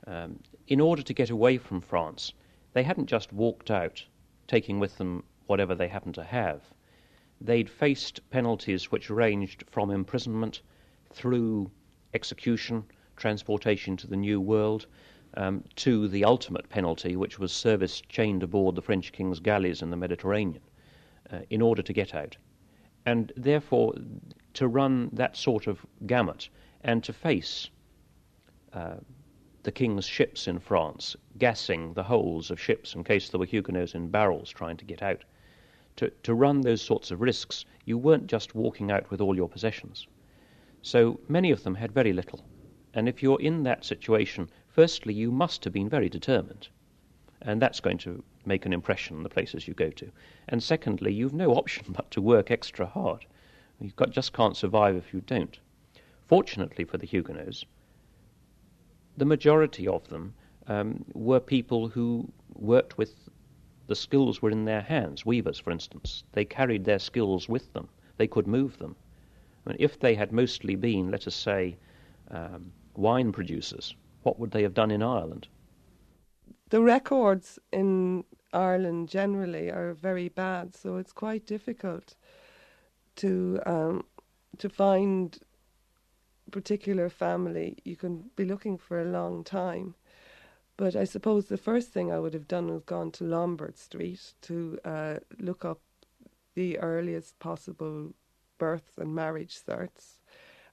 Um, 0.07 0.39
in 0.67 0.81
order 0.81 1.03
to 1.03 1.13
get 1.13 1.29
away 1.29 1.57
from 1.57 1.81
France, 1.81 2.33
they 2.73 2.83
hadn't 2.83 3.05
just 3.05 3.31
walked 3.31 3.69
out, 3.69 4.03
taking 4.47 4.79
with 4.79 4.97
them 4.97 5.23
whatever 5.47 5.75
they 5.75 5.87
happened 5.87 6.15
to 6.15 6.23
have. 6.23 6.61
They'd 7.39 7.69
faced 7.69 8.27
penalties 8.29 8.91
which 8.91 9.09
ranged 9.09 9.63
from 9.69 9.91
imprisonment 9.91 10.61
through 11.11 11.69
execution, 12.13 12.83
transportation 13.15 13.97
to 13.97 14.07
the 14.07 14.15
New 14.15 14.39
World, 14.39 14.87
um, 15.35 15.63
to 15.75 16.07
the 16.07 16.25
ultimate 16.25 16.69
penalty, 16.69 17.15
which 17.15 17.39
was 17.39 17.51
service 17.51 18.01
chained 18.09 18.43
aboard 18.43 18.75
the 18.75 18.81
French 18.81 19.11
king's 19.11 19.39
galleys 19.39 19.81
in 19.81 19.89
the 19.89 19.97
Mediterranean, 19.97 20.61
uh, 21.31 21.39
in 21.49 21.61
order 21.61 21.81
to 21.81 21.93
get 21.93 22.13
out. 22.15 22.37
And 23.05 23.31
therefore, 23.35 23.93
to 24.53 24.67
run 24.67 25.09
that 25.13 25.35
sort 25.35 25.67
of 25.67 25.85
gamut 26.05 26.49
and 26.83 27.03
to 27.03 27.13
face 27.13 27.69
uh, 28.73 28.95
the 29.63 29.71
king's 29.71 30.05
ships 30.05 30.47
in 30.47 30.59
France, 30.59 31.15
gassing 31.37 31.93
the 31.93 32.03
holes 32.03 32.49
of 32.49 32.59
ships 32.59 32.95
in 32.95 33.03
case 33.03 33.29
there 33.29 33.39
were 33.39 33.45
Huguenots 33.45 33.93
in 33.93 34.09
barrels 34.09 34.49
trying 34.49 34.77
to 34.77 34.85
get 34.85 35.03
out. 35.03 35.23
To, 35.97 36.09
to 36.23 36.33
run 36.33 36.61
those 36.61 36.81
sorts 36.81 37.11
of 37.11 37.21
risks, 37.21 37.65
you 37.85 37.97
weren't 37.97 38.27
just 38.27 38.55
walking 38.55 38.89
out 38.89 39.11
with 39.11 39.21
all 39.21 39.35
your 39.35 39.49
possessions. 39.49 40.07
So 40.81 41.19
many 41.27 41.51
of 41.51 41.63
them 41.63 41.75
had 41.75 41.91
very 41.91 42.11
little. 42.11 42.43
And 42.93 43.07
if 43.07 43.21
you're 43.21 43.39
in 43.39 43.63
that 43.63 43.85
situation, 43.85 44.49
firstly, 44.67 45.13
you 45.13 45.31
must 45.31 45.63
have 45.63 45.73
been 45.73 45.89
very 45.89 46.09
determined. 46.09 46.69
And 47.41 47.61
that's 47.61 47.79
going 47.79 47.99
to 47.99 48.23
make 48.45 48.65
an 48.65 48.73
impression 48.73 49.17
on 49.17 49.23
the 49.23 49.29
places 49.29 49.67
you 49.67 49.73
go 49.73 49.91
to. 49.91 50.11
And 50.47 50.63
secondly, 50.63 51.13
you've 51.13 51.33
no 51.33 51.53
option 51.53 51.85
but 51.95 52.09
to 52.11 52.21
work 52.21 52.49
extra 52.49 52.85
hard. 52.85 53.25
You 53.81 53.91
just 54.11 54.31
can't 54.31 54.55
survive 54.55 54.95
if 54.95 55.11
you 55.11 55.21
don't. 55.21 55.57
Fortunately 56.27 56.85
for 56.85 56.99
the 56.99 57.07
Huguenots, 57.07 57.65
the 59.17 59.25
majority 59.25 59.87
of 59.87 60.07
them 60.07 60.35
um, 60.67 61.03
were 61.15 61.39
people 61.39 61.87
who 61.87 62.31
worked 62.53 62.99
with 62.99 63.27
the 63.87 63.95
skills 63.95 64.39
were 64.39 64.51
in 64.51 64.65
their 64.65 64.81
hands. 64.81 65.25
Weavers, 65.25 65.57
for 65.57 65.71
instance, 65.71 66.23
they 66.33 66.45
carried 66.45 66.85
their 66.85 66.99
skills 66.99 67.49
with 67.49 67.73
them. 67.73 67.89
They 68.17 68.27
could 68.27 68.45
move 68.45 68.77
them. 68.77 68.95
I 69.65 69.71
mean, 69.71 69.77
if 69.79 69.99
they 69.99 70.13
had 70.13 70.31
mostly 70.31 70.75
been, 70.75 71.09
let 71.09 71.25
us 71.25 71.35
say, 71.35 71.75
um, 72.29 72.71
wine 72.95 73.31
producers, 73.31 73.95
what 74.21 74.37
would 74.39 74.51
they 74.51 74.61
have 74.61 74.75
done 74.75 74.91
in 74.91 75.01
Ireland? 75.01 75.47
The 76.69 76.81
records 76.81 77.57
in 77.73 78.25
Ireland 78.53 79.09
generally 79.09 79.71
are 79.71 79.93
very 79.93 80.29
bad, 80.29 80.75
so 80.75 80.97
it's 80.97 81.11
quite 81.13 81.47
difficult 81.47 82.15
to 83.17 83.59
um, 83.65 84.05
to 84.57 84.69
find 84.69 85.39
particular 86.51 87.09
family, 87.09 87.77
you 87.85 87.95
can 87.95 88.29
be 88.35 88.45
looking 88.45 88.77
for 88.77 89.01
a 89.01 89.05
long 89.05 89.43
time. 89.43 89.95
But 90.77 90.95
I 90.95 91.03
suppose 91.03 91.45
the 91.45 91.57
first 91.57 91.91
thing 91.91 92.11
I 92.11 92.19
would 92.19 92.33
have 92.33 92.47
done 92.47 92.67
was 92.67 92.83
gone 92.83 93.11
to 93.11 93.23
Lombard 93.23 93.77
Street 93.77 94.33
to 94.41 94.79
uh, 94.83 95.15
look 95.39 95.63
up 95.63 95.79
the 96.55 96.77
earliest 96.79 97.39
possible 97.39 98.13
births 98.57 98.97
and 98.97 99.15
marriage 99.15 99.59
certs, 99.59 100.19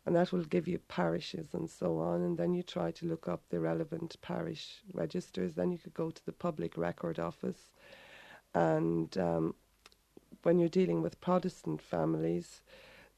and 0.05 0.17
that 0.17 0.33
will 0.33 0.45
give 0.45 0.67
you 0.67 0.79
parishes 0.79 1.55
and 1.55 1.71
so 1.71 1.99
on. 1.99 2.23
And 2.23 2.39
then 2.39 2.55
you 2.55 2.63
try 2.63 2.91
to 2.93 3.07
look 3.07 3.29
up 3.29 3.43
the 3.51 3.61
relevant 3.61 4.17
parish 4.23 4.83
registers. 4.93 5.55
Then 5.55 5.71
you 5.71 5.79
could 5.79 5.95
go 5.95 6.11
to 6.11 6.27
the 6.27 6.33
public 6.33 6.77
record 6.77 7.19
office, 7.19 7.71
and 8.55 9.17
um, 9.19 9.55
when 10.43 10.59
you're 10.59 10.69
dealing 10.69 11.03
with 11.03 11.21
Protestant 11.21 11.81
families, 11.83 12.63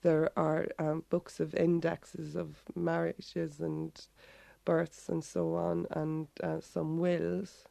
there 0.02 0.30
are 0.37 0.68
um, 0.78 1.04
books 1.11 1.40
of 1.40 1.54
indexes 1.54 2.35
of 2.35 2.62
marriages 2.74 3.61
and 3.61 4.06
births 4.64 5.09
and 5.09 5.22
so 5.24 5.54
on, 5.54 5.87
and 5.90 6.28
uh, 6.42 6.61
some 6.61 6.98
wills. 6.98 7.64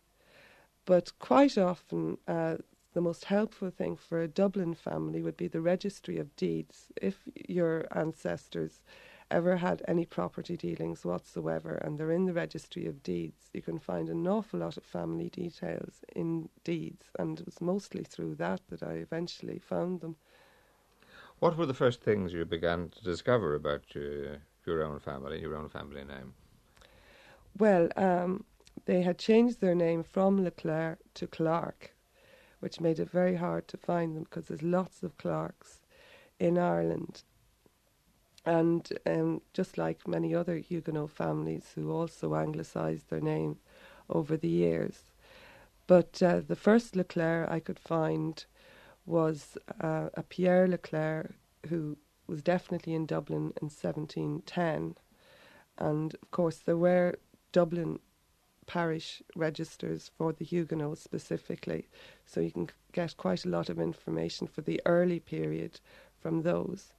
But 0.86 1.12
quite 1.20 1.58
often, 1.58 2.18
uh, 2.28 2.58
the 2.94 3.02
most 3.02 3.26
helpful 3.26 3.70
thing 3.70 3.96
for 3.96 4.22
a 4.22 4.28
Dublin 4.28 4.74
family 4.74 5.22
would 5.22 5.38
be 5.38 5.48
the 5.48 5.62
registry 5.62 6.18
of 6.18 6.36
deeds. 6.36 6.88
If 7.02 7.18
your 7.48 7.86
ancestors 7.96 8.82
ever 9.32 9.58
had 9.58 9.82
any 9.88 10.06
property 10.06 10.58
dealings 10.58 11.06
whatsoever 11.06 11.76
and 11.76 11.98
they're 11.98 12.12
in 12.12 12.26
the 12.26 12.34
registry 12.34 12.86
of 12.86 13.04
deeds, 13.04 13.50
you 13.54 13.62
can 13.62 13.80
find 13.80 14.10
an 14.10 14.28
awful 14.28 14.60
lot 14.60 14.78
of 14.78 14.84
family 14.84 15.30
details 15.30 16.04
in 16.16 16.50
deeds. 16.64 17.06
And 17.18 17.40
it 17.40 17.46
was 17.46 17.62
mostly 17.62 18.04
through 18.04 18.36
that 18.36 18.62
that 18.70 18.84
I 18.84 18.94
eventually 18.94 19.60
found 19.60 20.02
them. 20.02 20.16
What 21.40 21.58
were 21.58 21.66
the 21.66 21.74
first 21.74 22.02
things 22.02 22.34
you 22.34 22.44
began 22.46 22.90
to 22.90 23.04
discover 23.04 23.56
about 23.56 23.96
your, 23.96 24.38
your 24.66 24.84
own 24.84 25.00
family, 25.00 25.40
your 25.40 25.56
own 25.56 25.70
family 25.70 26.04
name? 26.04 26.34
Well, 27.58 27.90
um, 27.96 28.46
they 28.86 29.02
had 29.02 29.18
changed 29.18 29.62
their 29.62 29.76
name 29.76 30.04
from 30.04 30.44
Leclerc 30.44 31.00
to 31.16 31.28
Clark, 31.28 31.96
which 32.60 32.82
made 32.82 33.00
it 33.00 33.10
very 33.10 33.36
hard 33.36 33.68
to 33.70 33.78
find 33.78 34.16
them 34.16 34.24
because 34.24 34.48
there's 34.48 34.64
lots 34.64 35.04
of 35.04 35.18
Clarks 35.18 35.82
in 36.40 36.58
Ireland. 36.58 37.24
And 38.46 38.88
um, 39.06 39.42
just 39.54 39.78
like 39.78 40.08
many 40.08 40.34
other 40.34 40.58
Huguenot 40.58 41.12
families 41.12 41.72
who 41.76 41.92
also 41.92 42.36
anglicised 42.36 43.10
their 43.10 43.22
name 43.22 43.58
over 44.10 44.38
the 44.38 44.50
years. 44.50 45.12
But 45.88 46.22
uh, 46.24 46.42
the 46.48 46.56
first 46.56 46.96
Leclerc 46.96 47.50
I 47.50 47.60
could 47.60 47.80
find 47.80 48.44
was 49.06 49.58
uh, 49.82 50.10
a 50.14 50.24
Pierre 50.24 50.68
Leclerc 50.68 51.34
who 51.68 51.98
was 52.28 52.42
definitely 52.42 52.94
in 52.94 53.06
Dublin 53.06 53.54
in 53.62 53.70
1710. 53.70 54.96
And 55.78 56.14
of 56.14 56.32
course, 56.32 56.58
there 56.58 56.78
were 56.78 57.16
Dublin 57.52 58.00
parish 58.68 59.24
registers 59.36 60.12
for 60.16 60.32
the 60.32 60.46
Huguenots 60.46 61.02
specifically, 61.02 61.88
so 62.26 62.40
you 62.40 62.52
can 62.52 62.70
get 62.92 63.18
quite 63.18 63.46
a 63.46 63.50
lot 63.50 63.68
of 63.68 63.80
information 63.80 64.46
for 64.46 64.62
the 64.62 64.80
early 64.86 65.20
period 65.20 65.80
from 66.20 66.44
those. 66.44 66.94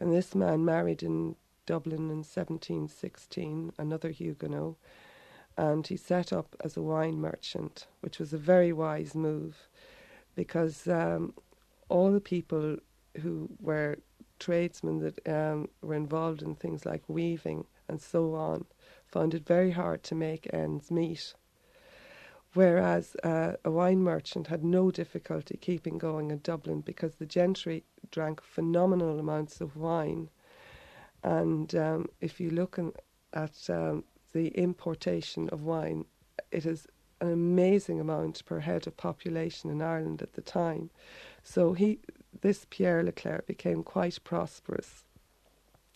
And 0.00 0.12
this 0.12 0.34
man 0.34 0.64
married 0.64 1.02
in 1.02 1.36
Dublin 1.66 2.10
in 2.10 2.24
1716, 2.24 3.72
another 3.78 4.10
Huguenot, 4.10 4.76
and 5.56 5.86
he 5.86 5.96
set 5.96 6.32
up 6.32 6.54
as 6.64 6.76
a 6.76 6.82
wine 6.82 7.20
merchant, 7.20 7.86
which 8.00 8.18
was 8.18 8.32
a 8.32 8.38
very 8.38 8.72
wise 8.72 9.14
move 9.14 9.68
because 10.38 10.86
um, 10.86 11.34
all 11.88 12.12
the 12.12 12.20
people 12.20 12.76
who 13.22 13.48
were 13.60 13.98
tradesmen 14.38 15.00
that 15.00 15.28
um, 15.28 15.68
were 15.82 15.96
involved 15.96 16.42
in 16.42 16.54
things 16.54 16.86
like 16.86 17.02
weaving 17.08 17.64
and 17.88 18.00
so 18.00 18.34
on 18.34 18.64
found 19.04 19.34
it 19.34 19.44
very 19.44 19.72
hard 19.72 20.02
to 20.04 20.14
make 20.14 20.48
ends 20.52 20.92
meet. 20.92 21.34
Whereas 22.54 23.16
uh, 23.24 23.54
a 23.64 23.70
wine 23.70 24.00
merchant 24.00 24.46
had 24.46 24.64
no 24.64 24.90
difficulty 24.90 25.58
keeping 25.60 25.98
going 25.98 26.30
in 26.30 26.38
Dublin 26.38 26.82
because 26.82 27.16
the 27.16 27.26
gentry 27.26 27.84
drank 28.10 28.42
phenomenal 28.42 29.18
amounts 29.18 29.60
of 29.60 29.76
wine. 29.76 30.28
And 31.22 31.74
um, 31.74 32.06
if 32.20 32.40
you 32.40 32.50
look 32.50 32.78
in, 32.78 32.92
at 33.32 33.68
um, 33.68 34.04
the 34.32 34.48
importation 34.48 35.48
of 35.50 35.62
wine, 35.62 36.04
it 36.50 36.66
is 36.66 36.86
an 37.20 37.32
amazing 37.32 38.00
amount 38.00 38.44
per 38.44 38.60
head 38.60 38.86
of 38.86 38.96
population 38.96 39.70
in 39.70 39.82
Ireland 39.82 40.22
at 40.22 40.34
the 40.34 40.42
time. 40.42 40.90
So 41.42 41.72
he, 41.72 41.98
this 42.40 42.66
Pierre 42.70 43.02
Leclerc 43.02 43.46
became 43.46 43.82
quite 43.82 44.22
prosperous 44.22 45.04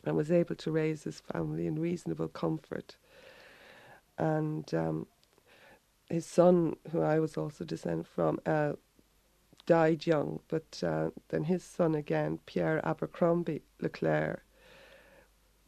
and 0.04 0.16
was 0.16 0.32
able 0.32 0.56
to 0.56 0.70
raise 0.70 1.04
his 1.04 1.20
family 1.20 1.66
in 1.66 1.78
reasonable 1.78 2.28
comfort. 2.28 2.96
And 4.18 4.72
um, 4.74 5.06
his 6.08 6.26
son, 6.26 6.76
who 6.90 7.00
I 7.00 7.20
was 7.20 7.36
also 7.36 7.64
descended 7.64 8.06
from, 8.06 8.40
uh, 8.44 8.72
died 9.66 10.06
young, 10.06 10.40
but 10.48 10.82
uh, 10.82 11.10
then 11.28 11.44
his 11.44 11.62
son 11.62 11.94
again, 11.94 12.38
Pierre 12.46 12.80
Abercrombie 12.84 13.62
Leclerc, 13.80 14.44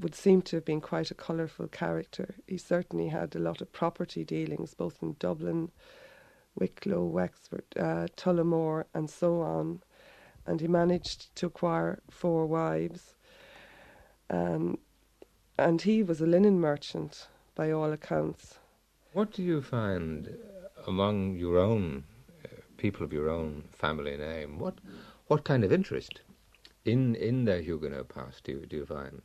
would 0.01 0.14
seem 0.14 0.42
to 0.42 0.57
have 0.57 0.64
been 0.64 0.80
quite 0.80 1.11
a 1.11 1.14
colourful 1.14 1.68
character. 1.68 2.34
He 2.47 2.59
certainly 2.59 3.09
had 3.09 3.34
a 3.34 3.38
lot 3.38 3.61
of 3.61 3.72
property 3.72 4.24
dealings, 4.24 4.74
both 4.74 5.03
in 5.03 5.16
Dublin, 5.18 5.70
Wicklow, 6.57 7.05
Wexford, 7.05 7.64
uh, 7.76 8.09
Tullamore, 8.16 8.84
and 8.92 9.09
so 9.09 9.40
on. 9.40 9.82
And 10.47 10.61
he 10.61 10.68
managed 10.68 11.34
to 11.36 11.47
acquire 11.47 12.01
four 12.11 12.47
wives. 12.47 13.14
Um, 14.30 14.78
and 15.57 15.80
he 15.82 16.03
was 16.03 16.20
a 16.20 16.26
linen 16.26 16.61
merchant 16.61 17.28
by 17.55 17.70
all 17.70 17.92
accounts. 17.92 18.59
What 19.12 19.32
do 19.32 19.42
you 19.42 19.62
find 19.62 20.36
among 20.86 21.36
your 21.36 21.59
own 21.59 22.05
people 22.77 23.05
of 23.05 23.12
your 23.12 23.29
own 23.29 23.64
family 23.72 24.16
name? 24.16 24.59
What 24.59 24.79
what 25.27 25.45
kind 25.45 25.64
of 25.64 25.72
interest 25.72 26.20
in 26.85 27.14
in 27.14 27.45
their 27.45 27.61
Huguenot 27.62 28.09
past 28.09 28.45
do 28.45 28.53
you, 28.53 28.66
do 28.66 28.77
you 28.77 28.87
find? 28.87 29.22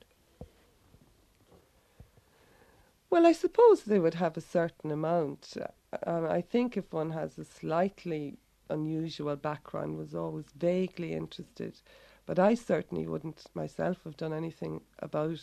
Well, 3.10 3.26
I 3.26 3.32
suppose 3.32 3.84
they 3.84 4.00
would 4.00 4.16
have 4.16 4.38
a 4.38 4.42
certain 4.42 4.92
amount. 4.92 5.58
Um, 6.06 6.26
I 6.26 6.42
think 6.42 6.78
if 6.78 6.94
one 6.94 7.12
has 7.12 7.40
a 7.40 7.44
slightly 7.44 8.38
unusual 8.70 9.36
background, 9.36 9.98
was 9.98 10.14
always 10.14 10.46
vaguely 10.56 11.14
interested. 11.14 11.82
But 12.28 12.38
I 12.38 12.54
certainly 12.54 13.08
wouldn't 13.08 13.48
myself 13.56 14.04
have 14.04 14.16
done 14.16 14.34
anything 14.34 14.82
about 15.00 15.42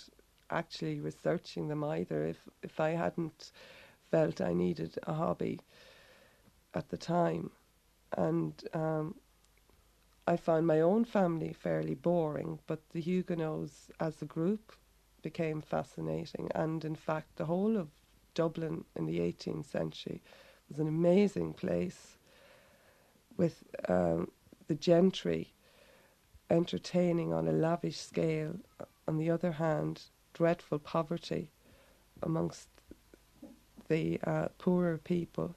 actually 0.51 1.01
researching 1.01 1.67
them 1.67 1.83
either 1.83 2.25
if, 2.27 2.39
if 2.63 2.79
I 2.79 2.91
hadn't 2.91 3.51
felt 4.13 4.41
I 4.41 4.53
needed 4.53 4.97
a 5.03 5.15
hobby 5.15 5.61
at 6.75 6.89
the 6.91 6.97
time. 6.97 7.51
And 8.17 8.63
um, 8.73 9.15
I 10.27 10.37
found 10.37 10.67
my 10.67 10.81
own 10.81 11.05
family 11.05 11.53
fairly 11.53 11.95
boring, 11.95 12.59
but 12.67 12.81
the 12.91 13.01
Huguenots 13.01 13.91
as 14.01 14.21
a 14.23 14.27
group 14.27 14.73
became 15.23 15.61
fascinating. 15.61 16.51
And 16.55 16.85
in 16.85 16.95
fact, 16.95 17.37
the 17.37 17.47
whole 17.47 17.77
of 17.77 17.89
Dublin 18.35 18.85
in 18.95 19.07
the 19.07 19.21
18th 19.21 19.67
century 19.67 20.23
was 20.69 20.79
an 20.79 20.89
amazing 20.89 21.55
place 21.55 22.19
with 23.37 23.65
um, 23.89 24.31
the 24.67 24.75
gentry 24.75 25.53
entertaining 26.51 27.33
on 27.33 27.49
a 27.49 27.53
lavish 27.53 27.99
scale. 27.99 28.57
On 29.09 29.19
the 29.19 29.31
other 29.31 29.53
hand, 29.53 30.03
dreadful 30.33 30.79
poverty 30.79 31.51
amongst 32.23 32.69
the 33.89 34.21
uh, 34.25 34.49
poorer 34.59 34.99
people. 34.99 35.55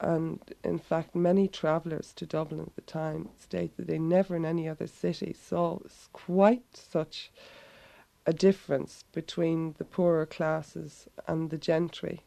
And 0.00 0.40
in 0.62 0.78
fact, 0.78 1.14
many 1.14 1.48
travellers 1.48 2.12
to 2.14 2.26
Dublin 2.26 2.60
at 2.60 2.74
the 2.76 2.82
time 2.82 3.28
state 3.38 3.76
that 3.76 3.86
they 3.86 3.98
never 3.98 4.36
in 4.36 4.44
any 4.44 4.68
other 4.68 4.86
city 4.86 5.32
saw 5.32 5.78
quite 6.12 6.76
such 6.76 7.30
a 8.28 8.32
difference 8.32 9.04
between 9.12 9.74
the 9.78 9.84
poorer 9.84 10.26
classes 10.26 11.08
and 11.26 11.48
the 11.48 11.56
gentry? 11.56 12.20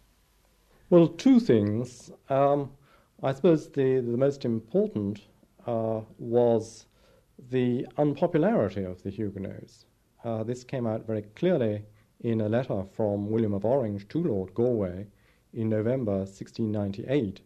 Well, 0.89 1.07
two 1.07 1.39
things. 1.39 2.11
Um, 2.28 2.72
I 3.22 3.34
suppose 3.34 3.69
the, 3.69 3.99
the 3.99 4.17
most 4.17 4.43
important 4.43 5.22
uh, 5.67 6.01
was 6.17 6.88
the 7.49 7.86
unpopularity 7.97 8.84
of 8.84 9.03
the 9.03 9.11
Huguenots. 9.11 9.86
Uh, 10.24 10.43
this 10.43 10.63
came 10.63 10.88
out 10.88 11.05
very 11.05 11.22
clearly 11.36 11.84
in 12.22 12.41
a 12.41 12.49
letter 12.49 12.84
from 12.95 13.30
William 13.30 13.53
of 13.53 13.63
Orange 13.63 14.07
to 14.09 14.24
Lord 14.24 14.53
Galway 14.55 15.05
in 15.53 15.69
November 15.69 16.17
1698. 16.17 17.41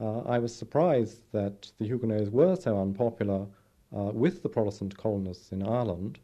Uh, 0.00 0.20
I 0.20 0.38
was 0.38 0.54
surprised 0.54 1.22
that 1.32 1.72
the 1.78 1.86
Huguenots 1.86 2.30
were 2.30 2.54
so 2.56 2.80
unpopular 2.80 3.46
uh, 3.96 4.10
with 4.12 4.42
the 4.42 4.48
Protestant 4.48 4.96
colonists 4.96 5.50
in 5.50 5.62
Ireland 5.62 6.20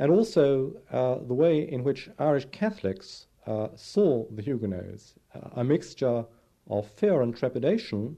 and 0.00 0.10
also 0.10 0.72
uh, 0.90 1.16
the 1.26 1.34
way 1.34 1.60
in 1.60 1.84
which 1.84 2.08
Irish 2.18 2.46
Catholics 2.52 3.26
uh, 3.46 3.68
saw 3.74 4.24
the 4.30 4.42
Huguenots, 4.42 5.14
uh, 5.34 5.48
a 5.56 5.64
mixture 5.64 6.24
of 6.68 6.90
fear 6.90 7.20
and 7.20 7.36
trepidation, 7.36 8.16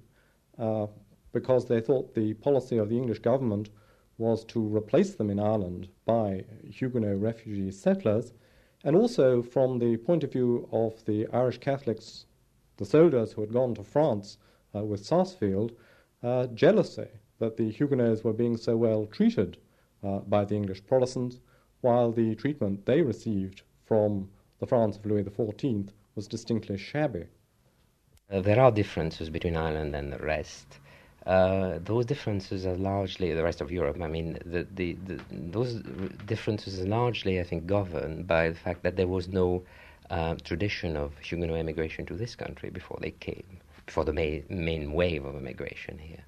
uh, 0.58 0.86
because 1.32 1.66
they 1.66 1.80
thought 1.80 2.14
the 2.14 2.34
policy 2.34 2.76
of 2.78 2.88
the 2.88 2.96
English 2.96 3.18
government 3.18 3.70
was 4.16 4.44
to 4.44 4.60
replace 4.60 5.14
them 5.14 5.28
in 5.28 5.40
Ireland 5.40 5.88
by 6.04 6.44
Huguenot 6.70 7.20
refugee 7.20 7.72
settlers, 7.72 8.32
and 8.84 8.94
also 8.94 9.42
from 9.42 9.80
the 9.80 9.96
point 9.96 10.22
of 10.22 10.32
view 10.32 10.68
of 10.70 11.04
the 11.04 11.26
Irish 11.32 11.58
Catholics, 11.58 12.26
the 12.76 12.84
soldiers 12.84 13.32
who 13.32 13.40
had 13.40 13.52
gone 13.52 13.74
to 13.74 13.82
France 13.82 14.38
with 14.74 15.04
Sarsfield, 15.04 15.72
uh, 16.22 16.46
jealousy 16.48 17.08
that 17.38 17.56
the 17.56 17.70
Huguenots 17.70 18.24
were 18.24 18.32
being 18.32 18.56
so 18.56 18.76
well 18.76 19.06
treated 19.06 19.58
by 20.26 20.44
the 20.44 20.56
English 20.56 20.84
Protestants 20.86 21.40
while 21.80 22.10
the 22.12 22.34
treatment 22.36 22.86
they 22.86 23.02
received 23.02 23.62
from 23.84 24.28
the 24.58 24.66
France 24.66 24.96
of 24.96 25.04
Louis 25.04 25.24
XIV 25.24 25.88
was 26.14 26.28
distinctly 26.28 26.78
shabby. 26.78 27.26
Uh, 28.30 28.40
there 28.40 28.60
are 28.60 28.70
differences 28.70 29.28
between 29.28 29.56
Ireland 29.56 29.94
and 29.94 30.12
the 30.12 30.18
rest. 30.18 30.78
Uh, 31.26 31.78
those 31.84 32.06
differences 32.06 32.64
are 32.66 32.76
largely 32.76 33.32
the 33.32 33.42
rest 33.42 33.60
of 33.60 33.70
Europe. 33.70 34.00
I 34.00 34.08
mean, 34.08 34.38
the, 34.44 34.66
the, 34.74 34.96
the, 35.06 35.20
those 35.30 35.82
differences 36.26 36.80
are 36.80 36.86
largely, 36.86 37.40
I 37.40 37.44
think, 37.44 37.66
governed 37.66 38.26
by 38.26 38.48
the 38.48 38.54
fact 38.54 38.82
that 38.84 38.96
there 38.96 39.06
was 39.06 39.28
no 39.28 39.62
uh, 40.10 40.34
tradition 40.42 40.96
of 40.96 41.16
Huguenot 41.18 41.58
immigration 41.58 42.06
to 42.06 42.14
this 42.14 42.34
country 42.34 42.70
before 42.70 42.98
they 43.00 43.12
came, 43.12 43.58
before 43.86 44.04
the 44.04 44.12
main, 44.12 44.44
main 44.48 44.92
wave 44.92 45.24
of 45.24 45.34
immigration 45.34 45.98
here. 45.98 46.24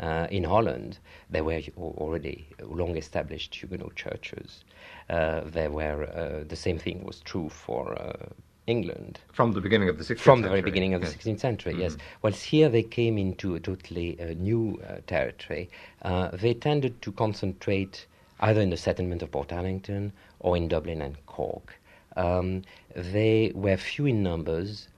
Uh, 0.00 0.26
in 0.30 0.44
Holland, 0.44 0.98
there 1.30 1.44
were 1.44 1.60
already 1.76 2.48
long 2.60 2.96
established 2.96 3.54
Huguenot 3.54 3.94
churches. 3.94 4.64
Uh, 5.08 5.42
there 5.44 5.70
were 5.70 6.04
uh, 6.04 6.44
the 6.48 6.56
same 6.56 6.78
thing 6.78 7.04
was 7.04 7.20
true 7.20 7.48
for 7.48 7.92
uh, 8.00 8.26
England. 8.66 9.20
From 9.32 9.52
the 9.52 9.60
beginning 9.60 9.88
of 9.88 9.98
the 9.98 10.04
16th 10.04 10.18
From 10.18 10.38
century. 10.38 10.42
the 10.42 10.48
very 10.48 10.62
beginning 10.62 10.94
of 10.94 11.02
yes. 11.02 11.12
the 11.12 11.18
16th 11.18 11.40
century, 11.40 11.72
mm-hmm. 11.74 11.82
yes. 11.82 11.96
Whilst 12.22 12.44
here 12.44 12.68
they 12.68 12.82
came 12.82 13.18
into 13.18 13.54
a 13.54 13.60
totally 13.60 14.20
uh, 14.20 14.34
new 14.34 14.80
uh, 14.88 14.96
territory, 15.06 15.68
uh, 16.02 16.28
they 16.32 16.54
tended 16.54 17.00
to 17.02 17.12
concentrate 17.12 18.06
either 18.40 18.60
in 18.60 18.70
the 18.70 18.76
settlement 18.76 19.22
of 19.22 19.30
Portarlington 19.30 20.12
or 20.40 20.56
in 20.56 20.68
Dublin 20.68 21.02
and 21.02 21.24
Cork. 21.26 21.74
Um, 22.16 22.62
they 22.94 23.52
were 23.54 23.76
few 23.76 24.06
in 24.06 24.22
numbers. 24.22 24.88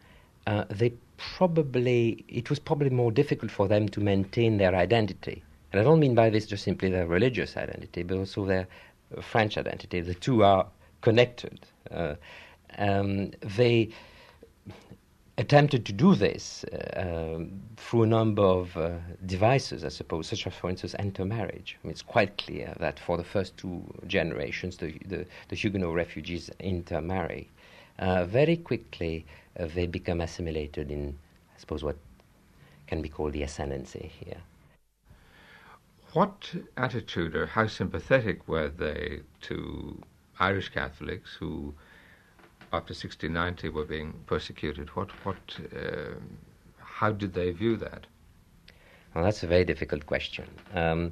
they 0.46 0.92
probably 1.16 2.24
it 2.28 2.50
was 2.50 2.58
probably 2.58 2.90
more 2.90 3.12
difficult 3.12 3.50
for 3.50 3.68
them 3.68 3.88
to 3.88 4.00
maintain 4.00 4.58
their 4.58 4.74
identity 4.74 5.42
And 5.74 5.80
I 5.80 5.84
don't 5.84 5.98
mean 5.98 6.14
by 6.14 6.30
this 6.30 6.46
just 6.46 6.62
simply 6.62 6.88
their 6.88 7.08
religious 7.08 7.56
identity, 7.56 8.04
but 8.04 8.16
also 8.16 8.44
their 8.44 8.68
French 9.20 9.58
identity. 9.58 10.00
The 10.02 10.14
two 10.14 10.44
are 10.44 10.68
connected. 11.00 11.66
Uh, 11.90 12.14
um, 12.78 13.32
they 13.56 13.88
attempted 15.36 15.84
to 15.86 15.92
do 15.92 16.14
this 16.14 16.64
uh, 16.66 17.34
um, 17.34 17.60
through 17.76 18.04
a 18.04 18.06
number 18.06 18.44
of 18.44 18.76
uh, 18.76 18.98
devices, 19.26 19.84
I 19.84 19.88
suppose, 19.88 20.28
such 20.28 20.46
as, 20.46 20.54
for 20.54 20.70
instance, 20.70 20.94
intermarriage. 20.94 21.76
I 21.82 21.88
mean, 21.88 21.90
it's 21.90 22.02
quite 22.02 22.38
clear 22.38 22.72
that 22.78 23.00
for 23.00 23.16
the 23.16 23.24
first 23.24 23.56
two 23.56 23.82
generations, 24.06 24.76
the, 24.76 24.96
the, 25.06 25.26
the 25.48 25.56
Huguenot 25.56 25.92
refugees 25.92 26.50
intermarry. 26.60 27.48
Uh, 27.98 28.24
very 28.24 28.56
quickly, 28.56 29.24
uh, 29.58 29.66
they 29.74 29.86
become 29.86 30.20
assimilated 30.20 30.90
in, 30.90 31.16
I 31.56 31.60
suppose, 31.60 31.82
what 31.82 31.96
can 32.86 33.02
be 33.02 33.08
called 33.08 33.32
the 33.32 33.42
ascendancy 33.42 34.10
here. 34.20 34.38
What 36.12 36.54
attitude 36.76 37.34
or 37.34 37.46
how 37.46 37.66
sympathetic 37.66 38.46
were 38.46 38.68
they 38.68 39.20
to 39.42 40.00
Irish 40.38 40.68
Catholics 40.68 41.34
who 41.34 41.74
after 42.74 42.92
1690 42.92 43.68
were 43.68 43.84
being 43.84 44.12
persecuted. 44.26 44.88
What, 44.90 45.10
what, 45.24 45.36
uh, 45.76 46.14
how 46.78 47.12
did 47.12 47.34
they 47.34 47.50
view 47.52 47.76
that? 47.76 48.06
Well, 49.14 49.24
that's 49.24 49.44
a 49.44 49.46
very 49.46 49.64
difficult 49.64 50.06
question. 50.06 50.46
Um, 50.74 51.10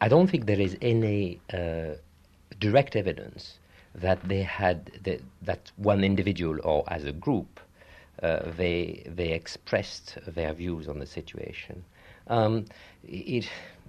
I 0.00 0.08
don't 0.08 0.28
think 0.28 0.46
there 0.46 0.60
is 0.60 0.76
any 0.82 1.40
uh, 1.52 1.94
direct 2.58 2.96
evidence 2.96 3.58
that 4.00 4.28
they 4.28 4.42
had 4.42 4.90
the, 5.02 5.20
that 5.42 5.70
one 5.76 6.04
individual 6.04 6.58
or 6.64 6.84
as 6.88 7.04
a 7.04 7.12
group 7.12 7.60
uh, 8.22 8.50
they 8.56 9.04
they 9.06 9.30
expressed 9.30 10.18
their 10.26 10.52
views 10.52 10.88
on 10.88 10.98
the 10.98 11.06
situation. 11.06 11.84
Um, 12.26 12.66
it 13.04 13.48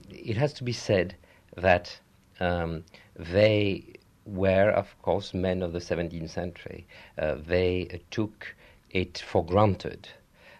it 0.09 0.37
has 0.37 0.53
to 0.53 0.63
be 0.63 0.73
said 0.73 1.15
that 1.57 1.99
um, 2.39 2.83
they 3.15 3.93
were, 4.25 4.69
of 4.69 4.95
course, 5.01 5.33
men 5.33 5.63
of 5.63 5.73
the 5.73 5.79
17th 5.79 6.29
century. 6.29 6.85
Uh, 7.17 7.35
they 7.35 8.01
took 8.11 8.55
it 8.91 9.17
for 9.17 9.43
granted 9.43 10.07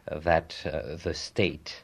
uh, 0.08 0.20
that 0.20 0.56
uh, 0.66 0.96
the 0.96 1.14
state 1.14 1.84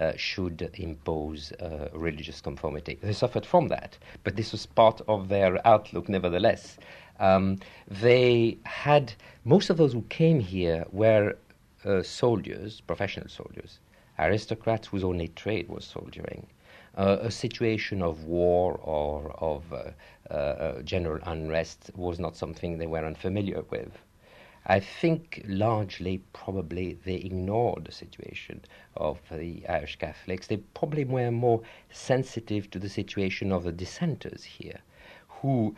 uh, 0.00 0.12
should 0.16 0.70
impose 0.74 1.52
uh, 1.52 1.88
religious 1.92 2.40
conformity. 2.40 2.98
They 3.00 3.12
suffered 3.12 3.46
from 3.46 3.68
that, 3.68 3.98
but 4.24 4.36
this 4.36 4.52
was 4.52 4.66
part 4.66 5.00
of 5.08 5.28
their 5.28 5.66
outlook, 5.66 6.08
nevertheless. 6.08 6.78
Um, 7.20 7.58
they 7.88 8.58
had, 8.64 9.12
most 9.44 9.70
of 9.70 9.76
those 9.76 9.92
who 9.92 10.02
came 10.02 10.40
here 10.40 10.84
were 10.92 11.36
uh, 11.84 12.02
soldiers, 12.02 12.80
professional 12.80 13.28
soldiers, 13.28 13.80
aristocrats 14.18 14.88
whose 14.88 15.04
only 15.04 15.28
trade 15.28 15.68
was 15.68 15.84
soldiering 15.84 16.46
uh, 16.98 17.18
a 17.20 17.30
situation 17.30 18.02
of 18.02 18.24
war 18.24 18.80
or 18.82 19.32
of 19.38 19.62
uh, 19.72 20.34
uh, 20.34 20.82
general 20.82 21.20
unrest 21.26 21.90
was 21.94 22.18
not 22.18 22.36
something 22.36 22.76
they 22.76 22.86
were 22.86 23.04
unfamiliar 23.04 23.62
with. 23.70 23.92
I 24.66 24.80
think 24.80 25.42
largely, 25.46 26.18
probably, 26.32 26.98
they 27.04 27.14
ignored 27.14 27.84
the 27.86 27.92
situation 27.92 28.62
of 28.96 29.20
the 29.30 29.66
Irish 29.68 29.96
Catholics. 29.96 30.46
They 30.46 30.58
probably 30.58 31.04
were 31.04 31.30
more 31.30 31.62
sensitive 31.90 32.70
to 32.70 32.78
the 32.78 32.88
situation 32.88 33.52
of 33.52 33.64
the 33.64 33.72
dissenters 33.72 34.44
here, 34.44 34.80
who 35.28 35.74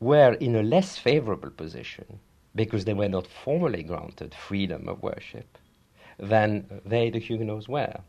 were 0.00 0.34
in 0.34 0.56
a 0.56 0.62
less 0.62 0.98
favorable 0.98 1.50
position 1.50 2.20
because 2.54 2.84
they 2.84 2.94
were 2.94 3.08
not 3.08 3.26
formally 3.26 3.82
granted 3.82 4.34
freedom 4.34 4.88
of 4.88 5.02
worship 5.02 5.58
than 6.18 6.80
they, 6.84 7.10
the 7.10 7.18
Huguenots, 7.18 7.68
were. 7.68 8.00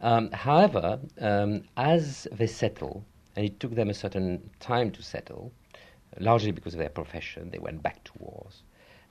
Um, 0.00 0.30
however, 0.30 0.98
um, 1.20 1.64
as 1.76 2.26
they 2.32 2.46
settle, 2.46 3.04
and 3.36 3.46
it 3.46 3.60
took 3.60 3.74
them 3.74 3.90
a 3.90 3.94
certain 3.94 4.50
time 4.60 4.90
to 4.92 5.02
settle, 5.02 5.52
largely 6.18 6.52
because 6.52 6.74
of 6.74 6.78
their 6.78 6.88
profession, 6.88 7.50
they 7.50 7.58
went 7.58 7.82
back 7.82 8.02
to 8.04 8.12
wars. 8.18 8.62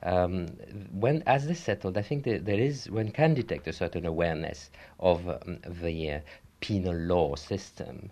Um, 0.03 0.47
when 0.91 1.23
as 1.27 1.47
they 1.47 1.53
settled, 1.53 1.97
I 1.97 2.01
think 2.01 2.23
there 2.23 2.59
is 2.59 2.89
one 2.89 3.11
can 3.11 3.33
detect 3.33 3.67
a 3.67 3.73
certain 3.73 4.05
awareness 4.05 4.71
of 4.99 5.27
um, 5.27 5.59
the 5.65 6.11
uh, 6.11 6.19
penal 6.59 6.95
law 6.95 7.35
system 7.35 8.11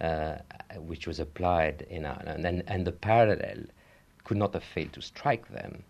uh, 0.00 0.36
which 0.76 1.06
was 1.06 1.18
applied 1.18 1.82
in 1.90 2.06
Ireland, 2.06 2.46
and, 2.46 2.62
and 2.66 2.86
the 2.86 2.92
parallel 2.92 3.64
could 4.24 4.36
not 4.36 4.54
have 4.54 4.64
failed 4.64 4.92
to 4.92 5.02
strike 5.02 5.48
them. 5.48 5.82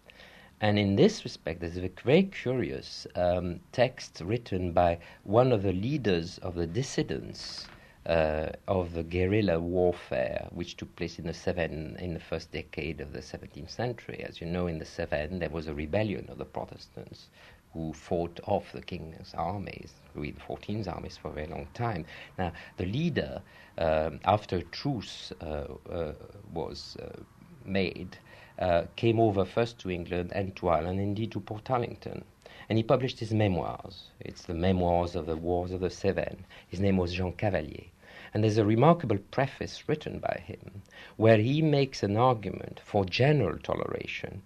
And 0.60 0.78
in 0.78 0.96
this 0.96 1.24
respect, 1.24 1.60
there's 1.60 1.76
a 1.76 1.90
very 2.04 2.24
curious 2.24 3.06
um, 3.14 3.60
text 3.72 4.20
written 4.24 4.72
by 4.72 4.98
one 5.24 5.52
of 5.52 5.62
the 5.62 5.72
leaders 5.72 6.38
of 6.38 6.54
the 6.54 6.66
dissidents 6.66 7.68
uh, 8.08 8.48
of 8.66 8.94
the 8.94 9.02
guerrilla 9.02 9.60
warfare, 9.60 10.48
which 10.50 10.78
took 10.78 10.96
place 10.96 11.18
in 11.18 11.26
the 11.26 11.34
Cevennes 11.34 12.00
in 12.00 12.14
the 12.14 12.20
first 12.20 12.50
decade 12.50 13.02
of 13.02 13.12
the 13.12 13.18
17th 13.18 13.70
century. 13.70 14.24
As 14.26 14.40
you 14.40 14.46
know, 14.46 14.66
in 14.66 14.78
the 14.78 14.86
Cevennes, 14.86 15.40
there 15.40 15.50
was 15.50 15.68
a 15.68 15.74
rebellion 15.74 16.26
of 16.30 16.38
the 16.38 16.46
Protestants 16.46 17.28
who 17.74 17.92
fought 17.92 18.40
off 18.46 18.72
the 18.72 18.80
king's 18.80 19.34
armies, 19.34 19.92
Louis 20.14 20.32
XIV's 20.32 20.88
armies, 20.88 21.18
for 21.18 21.28
a 21.28 21.32
very 21.32 21.48
long 21.48 21.68
time. 21.74 22.06
Now, 22.38 22.52
the 22.78 22.86
leader, 22.86 23.42
um, 23.76 24.20
after 24.24 24.62
truce 24.62 25.30
uh, 25.42 25.66
uh, 25.90 26.14
was 26.54 26.96
uh, 27.02 27.20
made, 27.66 28.16
uh, 28.58 28.84
came 28.96 29.20
over 29.20 29.44
first 29.44 29.78
to 29.80 29.90
England 29.90 30.32
and 30.34 30.56
to 30.56 30.70
Ireland, 30.70 30.98
indeed 30.98 31.32
to 31.32 31.40
Port 31.40 31.64
Portarlington. 31.64 32.22
And 32.70 32.78
he 32.78 32.82
published 32.82 33.20
his 33.20 33.34
memoirs. 33.34 34.08
It's 34.20 34.44
the 34.44 34.54
memoirs 34.54 35.14
of 35.14 35.26
the 35.26 35.36
Wars 35.36 35.72
of 35.72 35.80
the 35.80 35.90
Cevennes. 35.90 36.44
His 36.68 36.80
name 36.80 36.96
was 36.96 37.12
Jean 37.12 37.32
Cavalier. 37.34 37.84
And 38.32 38.42
there's 38.42 38.58
a 38.58 38.64
remarkable 38.64 39.18
preface 39.30 39.88
written 39.88 40.18
by 40.18 40.42
him 40.44 40.82
where 41.16 41.38
he 41.38 41.62
makes 41.62 42.02
an 42.02 42.16
argument 42.16 42.80
for 42.84 43.04
general 43.04 43.58
toleration 43.58 44.42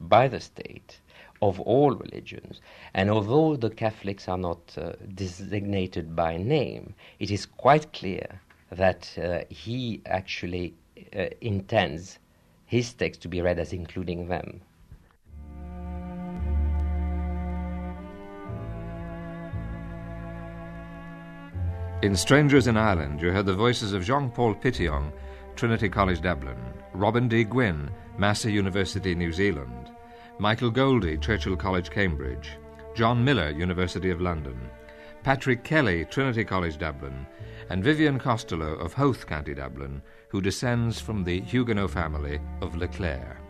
by 0.00 0.28
the 0.28 0.40
state 0.40 1.00
of 1.42 1.60
all 1.60 1.92
religions. 1.92 2.60
And 2.94 3.10
although 3.10 3.56
the 3.56 3.70
Catholics 3.70 4.28
are 4.28 4.38
not 4.38 4.76
uh, 4.78 4.92
designated 5.14 6.16
by 6.16 6.36
name, 6.36 6.94
it 7.18 7.30
is 7.30 7.46
quite 7.46 7.92
clear 7.92 8.40
that 8.70 9.16
uh, 9.18 9.40
he 9.48 10.00
actually 10.06 10.74
uh, 11.14 11.26
intends 11.40 12.18
his 12.64 12.92
text 12.92 13.22
to 13.22 13.28
be 13.28 13.40
read 13.40 13.58
as 13.58 13.72
including 13.72 14.28
them. 14.28 14.60
In 22.06 22.14
Strangers 22.14 22.68
in 22.68 22.76
Ireland, 22.76 23.20
you 23.20 23.32
heard 23.32 23.46
the 23.46 23.52
voices 23.52 23.92
of 23.92 24.04
Jean 24.04 24.30
Paul 24.30 24.54
Pittion, 24.54 25.12
Trinity 25.56 25.88
College 25.88 26.20
Dublin, 26.20 26.56
Robin 26.92 27.26
D. 27.26 27.42
Gwynn, 27.42 27.90
Massey 28.16 28.52
University, 28.52 29.12
New 29.12 29.32
Zealand, 29.32 29.90
Michael 30.38 30.70
Goldie, 30.70 31.18
Churchill 31.18 31.56
College, 31.56 31.90
Cambridge, 31.90 32.58
John 32.94 33.24
Miller, 33.24 33.50
University 33.50 34.10
of 34.10 34.20
London, 34.20 34.70
Patrick 35.24 35.64
Kelly, 35.64 36.04
Trinity 36.04 36.44
College, 36.44 36.78
Dublin, 36.78 37.26
and 37.70 37.82
Vivian 37.82 38.20
Costello 38.20 38.74
of 38.74 38.94
Howth, 38.94 39.26
County 39.26 39.54
Dublin, 39.54 40.00
who 40.28 40.40
descends 40.40 41.00
from 41.00 41.24
the 41.24 41.40
Huguenot 41.40 41.90
family 41.90 42.38
of 42.60 42.76
Leclerc. 42.76 43.45